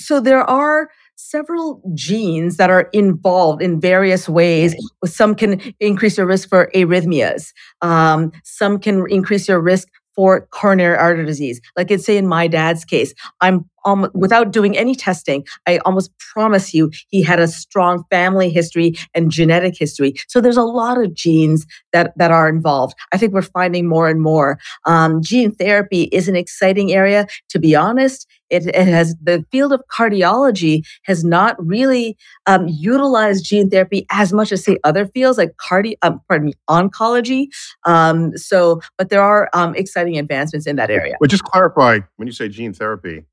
[0.00, 4.74] so there are several genes that are involved in various ways.
[5.04, 7.52] Some can increase your risk for arrhythmias.
[7.80, 9.86] Um, some can increase your risk
[10.18, 11.60] for coronary artery disease.
[11.76, 16.10] Like it's say in my dad's case, I'm um, without doing any testing, I almost
[16.18, 20.14] promise you he had a strong family history and genetic history.
[20.28, 22.94] So there's a lot of genes that that are involved.
[23.12, 24.58] I think we're finding more and more.
[24.84, 27.26] Um, gene therapy is an exciting area.
[27.50, 32.16] To be honest, it, it has the field of cardiology has not really
[32.46, 36.52] um, utilized gene therapy as much as say other fields like cardi, um, pardon me,
[36.68, 37.46] oncology.
[37.84, 41.16] Um, so, but there are um, exciting advancements in that area.
[41.20, 43.24] But just clarify when you say gene therapy,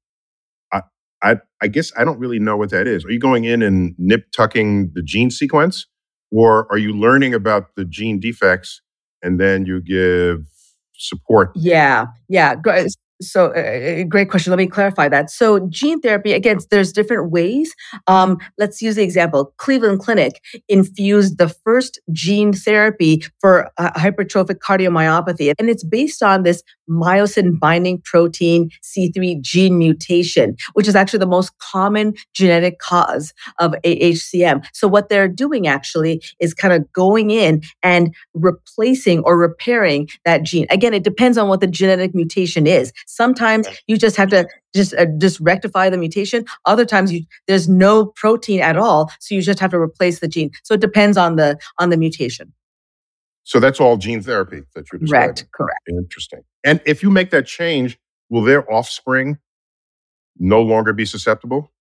[1.23, 3.05] I, I, guess I don't really know what that is.
[3.05, 5.87] Are you going in and nip tucking the gene sequence,
[6.31, 8.81] or are you learning about the gene defects
[9.23, 10.45] and then you give
[10.93, 11.51] support?
[11.55, 12.55] Yeah, yeah.
[13.21, 14.51] So, uh, great question.
[14.51, 15.29] Let me clarify that.
[15.29, 17.73] So, gene therapy, again, there's different ways.
[18.07, 19.53] Um, let's use the example.
[19.57, 26.43] Cleveland Clinic infused the first gene therapy for uh, hypertrophic cardiomyopathy, and it's based on
[26.43, 33.33] this myosin binding protein C3 gene mutation, which is actually the most common genetic cause
[33.59, 34.65] of AHCM.
[34.73, 40.43] So, what they're doing actually is kind of going in and replacing or repairing that
[40.43, 40.67] gene.
[40.69, 42.91] Again, it depends on what the genetic mutation is.
[43.05, 46.45] Sometimes you just have to just uh, just rectify the mutation.
[46.65, 50.27] Other times you there's no protein at all, so you just have to replace the
[50.27, 50.51] gene.
[50.63, 52.51] So it depends on the on the mutation.
[53.43, 55.27] So that's all gene therapy that you're describing.
[55.35, 55.51] Correct.
[55.53, 55.79] Correct.
[55.87, 56.39] Interesting.
[56.63, 57.97] And if you make that change,
[58.29, 59.37] will their offspring
[60.39, 61.71] no longer be susceptible?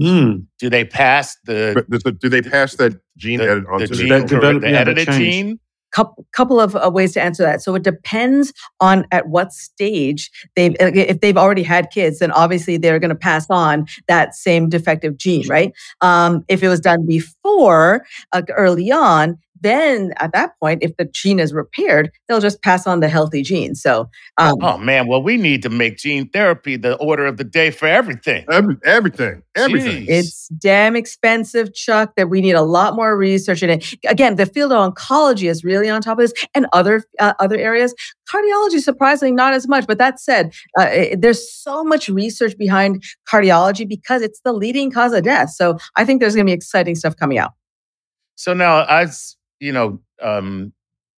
[0.00, 0.46] Mm.
[0.58, 3.94] Do they pass the But do they pass that gene the, edit the onto the,
[3.94, 5.18] gene, That the, develop- the edited change.
[5.18, 5.60] gene?
[5.92, 7.62] Couple, couple of uh, ways to answer that.
[7.62, 12.32] So it depends on at what stage they've, uh, if they've already had kids, then
[12.32, 15.72] obviously they're going to pass on that same defective gene, right?
[16.00, 21.04] Um, if it was done before, uh, early on, then at that point, if the
[21.04, 23.74] gene is repaired, they'll just pass on the healthy gene.
[23.74, 24.08] So,
[24.38, 27.70] um, Oh man, well we need to make gene therapy the order of the day
[27.70, 28.44] for everything.
[28.50, 30.04] Every, everything, everything.
[30.04, 30.08] Jeez.
[30.08, 33.94] It's damn expensive, Chuck, that we need a lot more research in it.
[34.06, 37.56] Again, the field of oncology is really on top of this and other uh, other
[37.56, 37.94] areas.
[38.32, 39.86] Cardiology, surprisingly, not as much.
[39.86, 44.90] But that said, uh, it- there's so much research behind cardiology because it's the leading
[44.90, 45.50] cause of death.
[45.50, 47.52] So I think there's going to be exciting stuff coming out.
[48.36, 50.72] So now I, s- you know, um,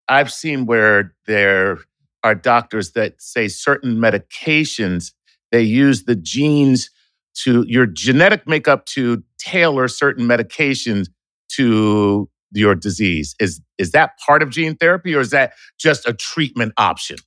[0.06, 1.78] I've seen where there
[2.22, 5.12] are doctors that say certain medications
[5.50, 6.90] they use the genes
[7.44, 11.06] to your genetic makeup to tailor certain medications
[11.48, 13.36] to your disease.
[13.38, 17.18] Is is that part of gene therapy, or is that just a treatment option?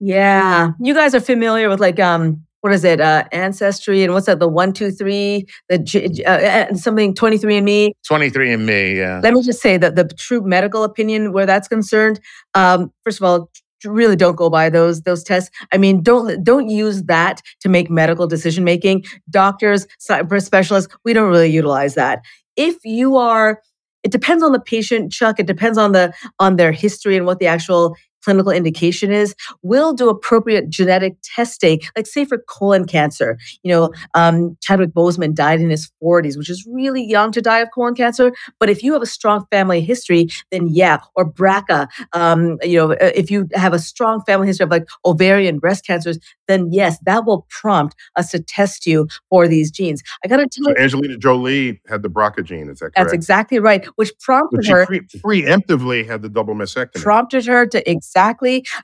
[0.00, 2.44] Yeah, you guys are familiar with like um.
[2.60, 3.00] What is it?
[3.00, 4.40] Uh, ancestry and what's that?
[4.40, 7.92] The one, two, three, the uh, uh, something twenty three and me.
[8.06, 9.20] Twenty three and Me, yeah.
[9.22, 12.20] let me just say that the true medical opinion where that's concerned
[12.54, 13.50] um, first of all
[13.84, 17.90] really don't go by those those tests i mean don't don't use that to make
[17.90, 22.20] medical decision making doctors specialists we don't really utilize that
[22.56, 23.60] if you are
[24.02, 27.38] it depends on the patient chuck it depends on the on their history and what
[27.38, 27.94] the actual
[28.26, 33.92] clinical indication is we'll do appropriate genetic testing like say for colon cancer you know
[34.14, 37.94] um, chadwick boseman died in his 40s which is really young to die of colon
[37.94, 42.76] cancer but if you have a strong family history, then yeah, or BRCA, um, you
[42.78, 46.18] know, uh, if you have a strong family history of like ovarian, breast cancers,
[46.48, 50.02] then yes, that will prompt us to test you for these genes.
[50.24, 52.68] I got to tell So you, Angelina Jolie had the BRCA gene.
[52.68, 52.96] Is that correct?
[52.96, 54.86] that's exactly right, which prompted her.
[54.86, 57.02] pre- preemptively had the double mastectomy.
[57.02, 58.15] Prompted her to exactly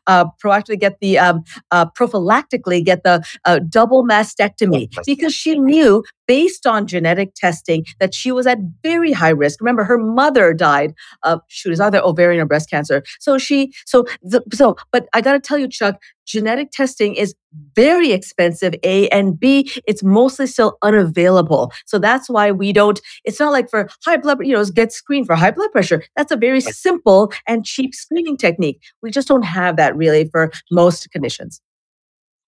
[0.07, 4.89] uh, proactively get the um, uh, prophylactically get the uh, double mastectomy.
[5.07, 9.61] because she knew based on genetic testing that she was at very high risk.
[9.61, 13.03] Remember, her mother died of shoot, is either ovarian or breast cancer.
[13.20, 17.35] So she, so the, so, but I got to tell you, Chuck, genetic testing is
[17.75, 18.75] very expensive.
[18.83, 21.73] A and B, it's mostly still unavailable.
[21.87, 23.01] So that's why we don't.
[23.25, 26.03] It's not like for high blood, you know, get screened for high blood pressure.
[26.16, 28.81] That's a very simple and cheap screening technique.
[29.03, 31.61] We just don't have that really for most conditions.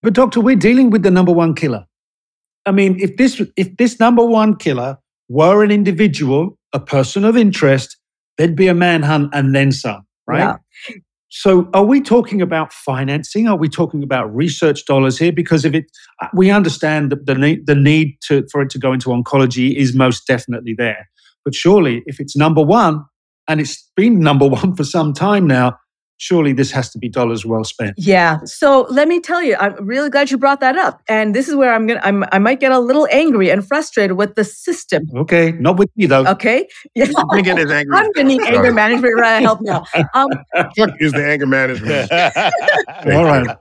[0.03, 1.87] But doctor, we're dealing with the number one killer.
[2.66, 4.98] I mean, if this if this number one killer
[5.28, 7.96] were an individual, a person of interest,
[8.36, 10.38] there'd be a manhunt and then some, right?
[10.38, 10.56] Yeah.
[11.36, 13.48] So, are we talking about financing?
[13.48, 15.32] Are we talking about research dollars here?
[15.32, 15.86] Because if it,
[16.22, 19.74] uh, we understand that the need, the need to, for it to go into oncology
[19.74, 21.08] is most definitely there.
[21.44, 23.04] But surely, if it's number one,
[23.48, 25.76] and it's been number one for some time now,
[26.18, 27.94] surely this has to be dollars well spent.
[27.96, 28.38] Yeah.
[28.44, 31.02] So let me tell you, I'm really glad you brought that up.
[31.08, 34.16] And this is where I'm gonna, I'm, I might get a little angry and frustrated
[34.16, 35.08] with the system.
[35.14, 36.26] Okay, not with me though.
[36.26, 36.68] Okay.
[36.96, 37.06] Yeah.
[37.30, 37.96] I'm get his angry.
[37.96, 39.84] I'm gonna need anger management right, help now.
[40.14, 40.28] Um,
[40.76, 42.10] Chuck is the anger management.
[42.12, 43.56] All right.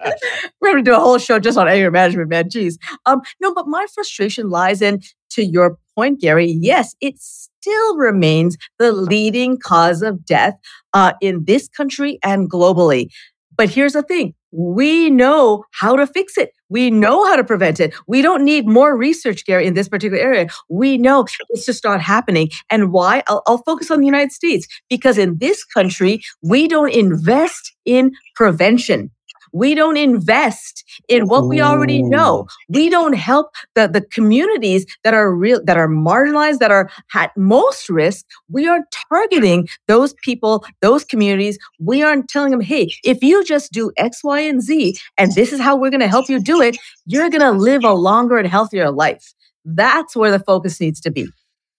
[0.61, 2.49] we're gonna do a whole show just on anger management, man.
[2.49, 2.77] Jeez.
[3.07, 5.01] Um, no, but my frustration lies in
[5.31, 6.51] to your point, Gary.
[6.51, 7.15] Yes, it
[7.63, 10.55] still remains the leading cause of death
[10.93, 13.07] uh, in this country and globally.
[13.55, 16.51] But here's the thing: we know how to fix it.
[16.69, 17.93] We know how to prevent it.
[18.07, 20.47] We don't need more research, Gary, in this particular area.
[20.69, 22.49] We know it's just not happening.
[22.69, 23.23] And why?
[23.27, 28.11] I'll, I'll focus on the United States because in this country, we don't invest in
[28.35, 29.11] prevention.
[29.53, 32.47] We don't invest in what we already know.
[32.69, 37.31] We don't help the, the communities that are real, that are marginalized, that are at
[37.37, 38.25] most risk.
[38.49, 38.79] We are
[39.09, 41.57] targeting those people, those communities.
[41.79, 45.53] We aren't telling them, hey, if you just do X, Y, and Z, and this
[45.53, 48.37] is how we're going to help you do it, you're going to live a longer
[48.37, 49.33] and healthier life.
[49.65, 51.27] That's where the focus needs to be.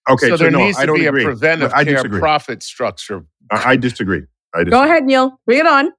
[0.09, 1.23] Okay, so so, there no, needs I to don't be agree.
[1.23, 2.19] a preventive I care disagree.
[2.19, 3.25] profit structure.
[3.51, 4.23] I, I disagree.
[4.53, 4.71] I disagree.
[4.71, 5.39] Go ahead, Neil.
[5.45, 5.91] Bring it on.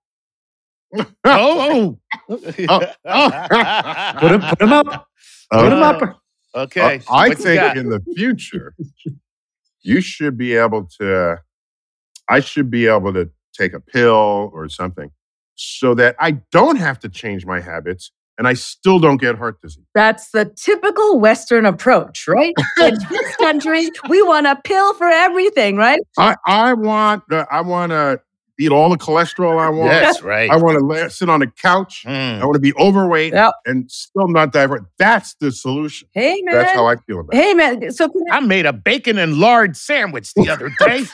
[1.24, 2.38] Oh, Oh,
[4.20, 5.07] Put him, put him up.
[5.53, 6.20] Put him Uh, up.
[6.55, 6.80] okay.
[7.09, 8.74] Uh, I What you think in the future,
[9.82, 11.38] you should be able to,
[12.28, 15.11] I should be able to take a pill or something
[15.55, 19.62] so that I don't have to change my habits and I still don't get heart
[19.62, 19.84] disease.
[19.94, 22.53] That's the typical Western approach, right?
[22.82, 26.01] In this country, we want a pill for everything, right?
[26.18, 28.20] I, I want, uh, I want to
[28.59, 29.90] eat all the cholesterol I want.
[29.90, 30.50] That's right.
[30.50, 32.04] I want to sit on a couch.
[32.07, 32.40] Mm.
[32.40, 33.52] I want to be overweight Yep.
[33.66, 34.84] and still not divert.
[34.98, 36.09] That's the solution.
[36.12, 36.54] Hey man.
[36.54, 37.36] That's how I feel about it.
[37.42, 37.90] hey man.
[37.92, 41.04] So I- I made a bacon and lard sandwich the other day.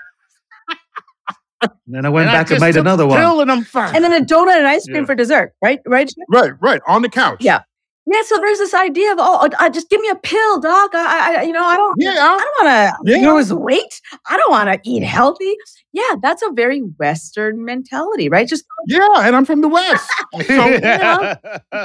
[1.63, 3.21] And then I went and I back and made another one.
[3.41, 3.95] and I'm fine.
[3.95, 5.05] and then a donut and ice cream Yeah.
[5.07, 5.79] for dessert, right?
[5.87, 6.13] Right.
[6.29, 6.81] Right, right.
[6.89, 7.39] On the couch.
[7.41, 7.61] Yeah.
[8.07, 8.23] Yeah.
[8.27, 10.91] So there's this idea of oh, uh, just give me a pill, doc.
[10.95, 11.95] I, I you know, I don't.
[11.99, 12.11] Yeah.
[12.19, 13.33] I don't want to Yeah.
[13.33, 14.01] lose weight.
[14.29, 15.55] I don't want to eat healthy.
[15.95, 18.49] Yeah, that's a very Western mentality, right?
[18.49, 19.07] Just Yeah.
[19.19, 20.09] And I'm from the West.
[20.47, 21.37] So, yeah.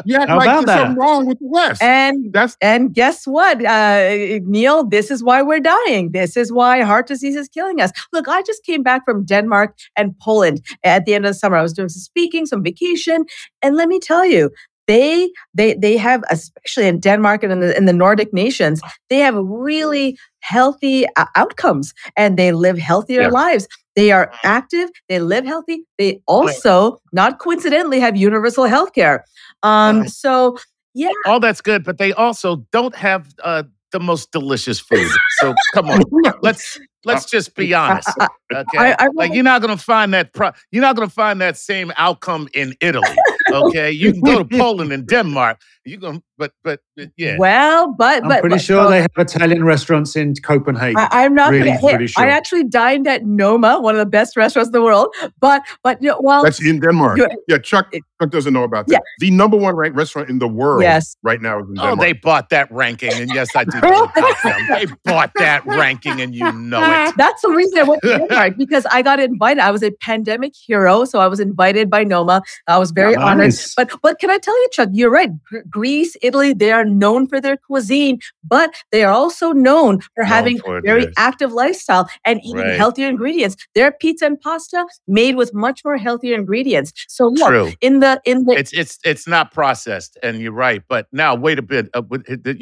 [0.05, 0.77] you act How like about there's that?
[0.77, 1.81] something wrong with the West.
[1.83, 4.85] and That's and guess what, uh, Neil?
[4.85, 6.11] This is why we're dying.
[6.13, 7.91] This is why heart disease is killing us.
[8.13, 11.57] Look, I just came back from Denmark and Poland at the end of the summer.
[11.57, 13.25] I was doing some speaking, some vacation,
[13.61, 14.49] and let me tell you,
[14.87, 19.19] they they they have, especially in Denmark and in the in the Nordic nations, they
[19.19, 23.27] have really healthy uh, outcomes, and they live healthier Yeah.
[23.29, 23.67] lives.
[23.95, 24.89] They are active.
[25.09, 25.83] They live healthy.
[25.97, 29.25] They also, not coincidentally, have universal health care.
[29.63, 30.57] Um, so
[30.93, 31.11] yeah.
[31.25, 35.09] All that's good, but they also don't have uh, the most delicious food.
[35.39, 36.01] So come on,
[36.41, 38.09] let's let's just be honest.
[38.19, 41.41] I- Okay, I- I like you're not gonna find that pro- you're not gonna find
[41.41, 43.15] that same outcome in Italy.
[43.51, 45.61] Okay, you can go to Poland and Denmark.
[45.85, 47.37] You can, but but but, yeah.
[47.37, 50.97] Well, but but I'm but pretty but- sure but they have Italian restaurants in Copenhagen.
[50.97, 52.23] I, I'm not Really gonna pretty sure.
[52.23, 55.13] I actually dined at Noma, one of the best restaurants in the world.
[55.39, 57.19] But but you know, well, that's in Denmark.
[57.47, 58.93] Yeah, Chuck Chuck doesn't know about that.
[58.93, 58.99] Yeah.
[59.19, 61.99] The number one ranked restaurant in the world yes, right now is in Denmark.
[61.99, 64.67] Oh, they bought that ranking, and yes, I do know about them.
[64.69, 67.13] They bought that ranking, and you know it.
[67.17, 69.61] that's the reason I went to Denmark because I got invited.
[69.61, 72.41] I was a pandemic hero, so I was invited by Noma.
[72.67, 73.45] I was very honored.
[73.45, 73.75] Nice.
[73.75, 74.89] But but can I tell you, Chuck?
[74.91, 75.31] You're right.
[75.43, 80.23] Gr- Greece, Italy, they are known for their cuisine, but they are also known for
[80.23, 81.15] Known having for very this.
[81.17, 82.77] active lifestyle and eating Right.
[82.81, 83.55] healthier ingredients.
[83.75, 86.91] Their pizza and pasta made with much more healthier ingredients.
[87.07, 87.71] So look, True.
[87.81, 90.81] in the in the It's it's it's not processed, and you're right.
[90.87, 91.89] But now, wait a bit.
[91.93, 92.03] Uh,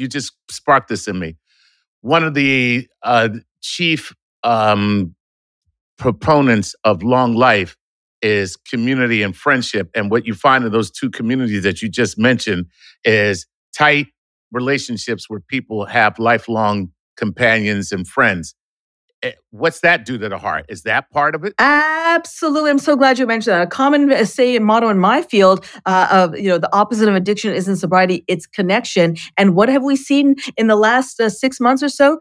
[0.02, 1.36] you just sparked this in me.
[2.02, 3.30] One of the uh,
[3.62, 4.14] chief
[4.44, 5.14] um,
[5.98, 7.76] proponents of long life
[8.22, 9.90] is community and friendship.
[9.94, 12.66] And what you find in those two communities that you just mentioned
[13.04, 13.46] is
[13.76, 14.08] tight
[14.52, 18.54] relationships where people have lifelong companions and friends.
[19.22, 20.66] Eh, What's that do to the heart?
[20.68, 21.54] Is that part of it?
[21.58, 23.62] Absolutely, I'm so glad you mentioned that.
[23.62, 27.08] A common uh, say and motto in my field uh, of you know the opposite
[27.08, 29.16] of addiction isn't sobriety; it's connection.
[29.38, 32.18] And what have we seen in the last uh, six months or so?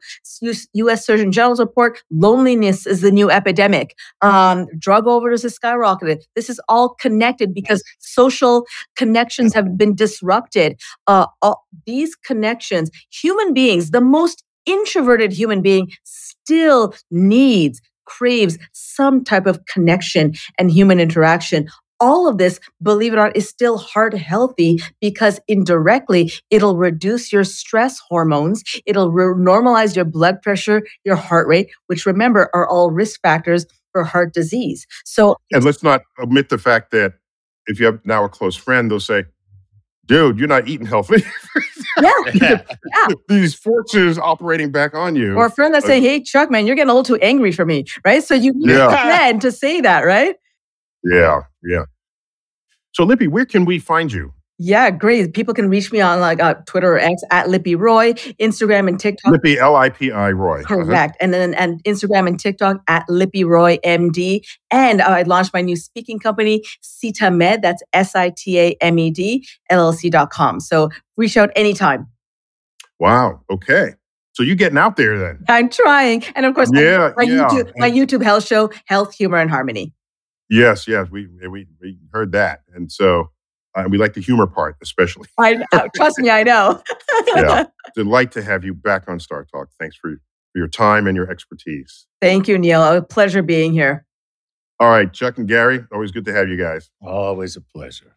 [0.73, 1.05] U.S.
[1.05, 3.95] Surgeon General's report: loneliness is the new epidemic.
[4.21, 6.21] Um, drug overdose has skyrocketed.
[6.35, 8.65] This is all connected because social
[8.95, 10.79] connections have been disrupted.
[11.07, 19.23] Uh, all, these connections, human beings, the most introverted human being, still needs craves some
[19.23, 21.67] type of connection and human interaction.
[21.99, 27.31] All of this, believe it or not, is still heart healthy because indirectly it'll reduce
[27.31, 28.63] your stress hormones.
[28.85, 33.65] It'll re- normalize your blood pressure, your heart rate, which remember are all risk factors
[33.91, 34.85] for heart disease.
[35.05, 37.13] So, And let's not omit the fact that
[37.65, 39.23] if you have now a close friend, they'll say,
[40.07, 41.23] dude, you're not eating healthy.
[42.01, 42.13] yeah.
[42.35, 43.07] yeah.
[43.27, 45.35] These forces operating back on you.
[45.35, 47.65] Or a friend that's saying, hey, Chuck, man, you're getting a little too angry for
[47.65, 48.23] me, right?
[48.23, 48.87] So you need Yeah.
[48.87, 50.35] a friend to say that, right?
[51.03, 51.83] yeah, yeah.
[52.93, 54.33] So, Lipi, where can we find you?
[54.57, 55.33] Yeah, great.
[55.33, 58.97] People can reach me on like uh, Twitter or X at Lipi Roy, Instagram and
[58.97, 59.33] TikTok.
[59.33, 60.61] Lipi, L I P I Roy.
[60.61, 60.75] Uh-huh.
[60.75, 61.17] Correct.
[61.19, 64.41] And then and Instagram and TikTok at Lipi Roy MD.
[64.71, 67.61] And uh, I launched my new speaking company, Sita Med.
[67.63, 70.61] That's S I T A M E D LLC.com.
[70.61, 72.07] So reach out anytime.
[72.97, 73.41] Wow.
[73.49, 73.95] Okay.
[74.31, 75.43] So you getting out there then?
[75.49, 76.23] I'm trying.
[76.35, 77.47] And of course, my- Yeah, my, yeah.
[77.49, 79.93] YouTube, my YouTube health show, Health, Humor, and Harmony.
[80.49, 81.09] Yes, yes.
[81.11, 83.31] We we, we heard that, and so
[83.75, 85.27] uh, we like the humor part especially.
[85.37, 86.81] I uh, trust me, I know.
[87.35, 87.65] Yeah.
[87.95, 89.67] Delight to have you back on StarTalk.
[89.79, 92.07] Thanks for, for your time and your expertise.
[92.21, 92.81] Thank you, Neil.
[92.83, 94.05] A pleasure being here.
[94.79, 96.89] All right, Chuck and Gary, always good to have you guys.
[97.01, 98.15] Always a pleasure.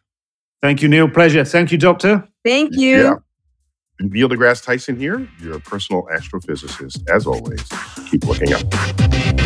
[0.61, 1.09] Thank you, Neil.
[1.09, 1.45] Pleasure.
[1.45, 2.27] Thank you, Doctor.
[2.43, 2.97] Thank you.
[2.97, 3.15] Yeah.
[4.01, 7.09] Neil deGrasse Tyson here, your personal astrophysicist.
[7.09, 7.61] As always,
[8.09, 9.38] keep looking up.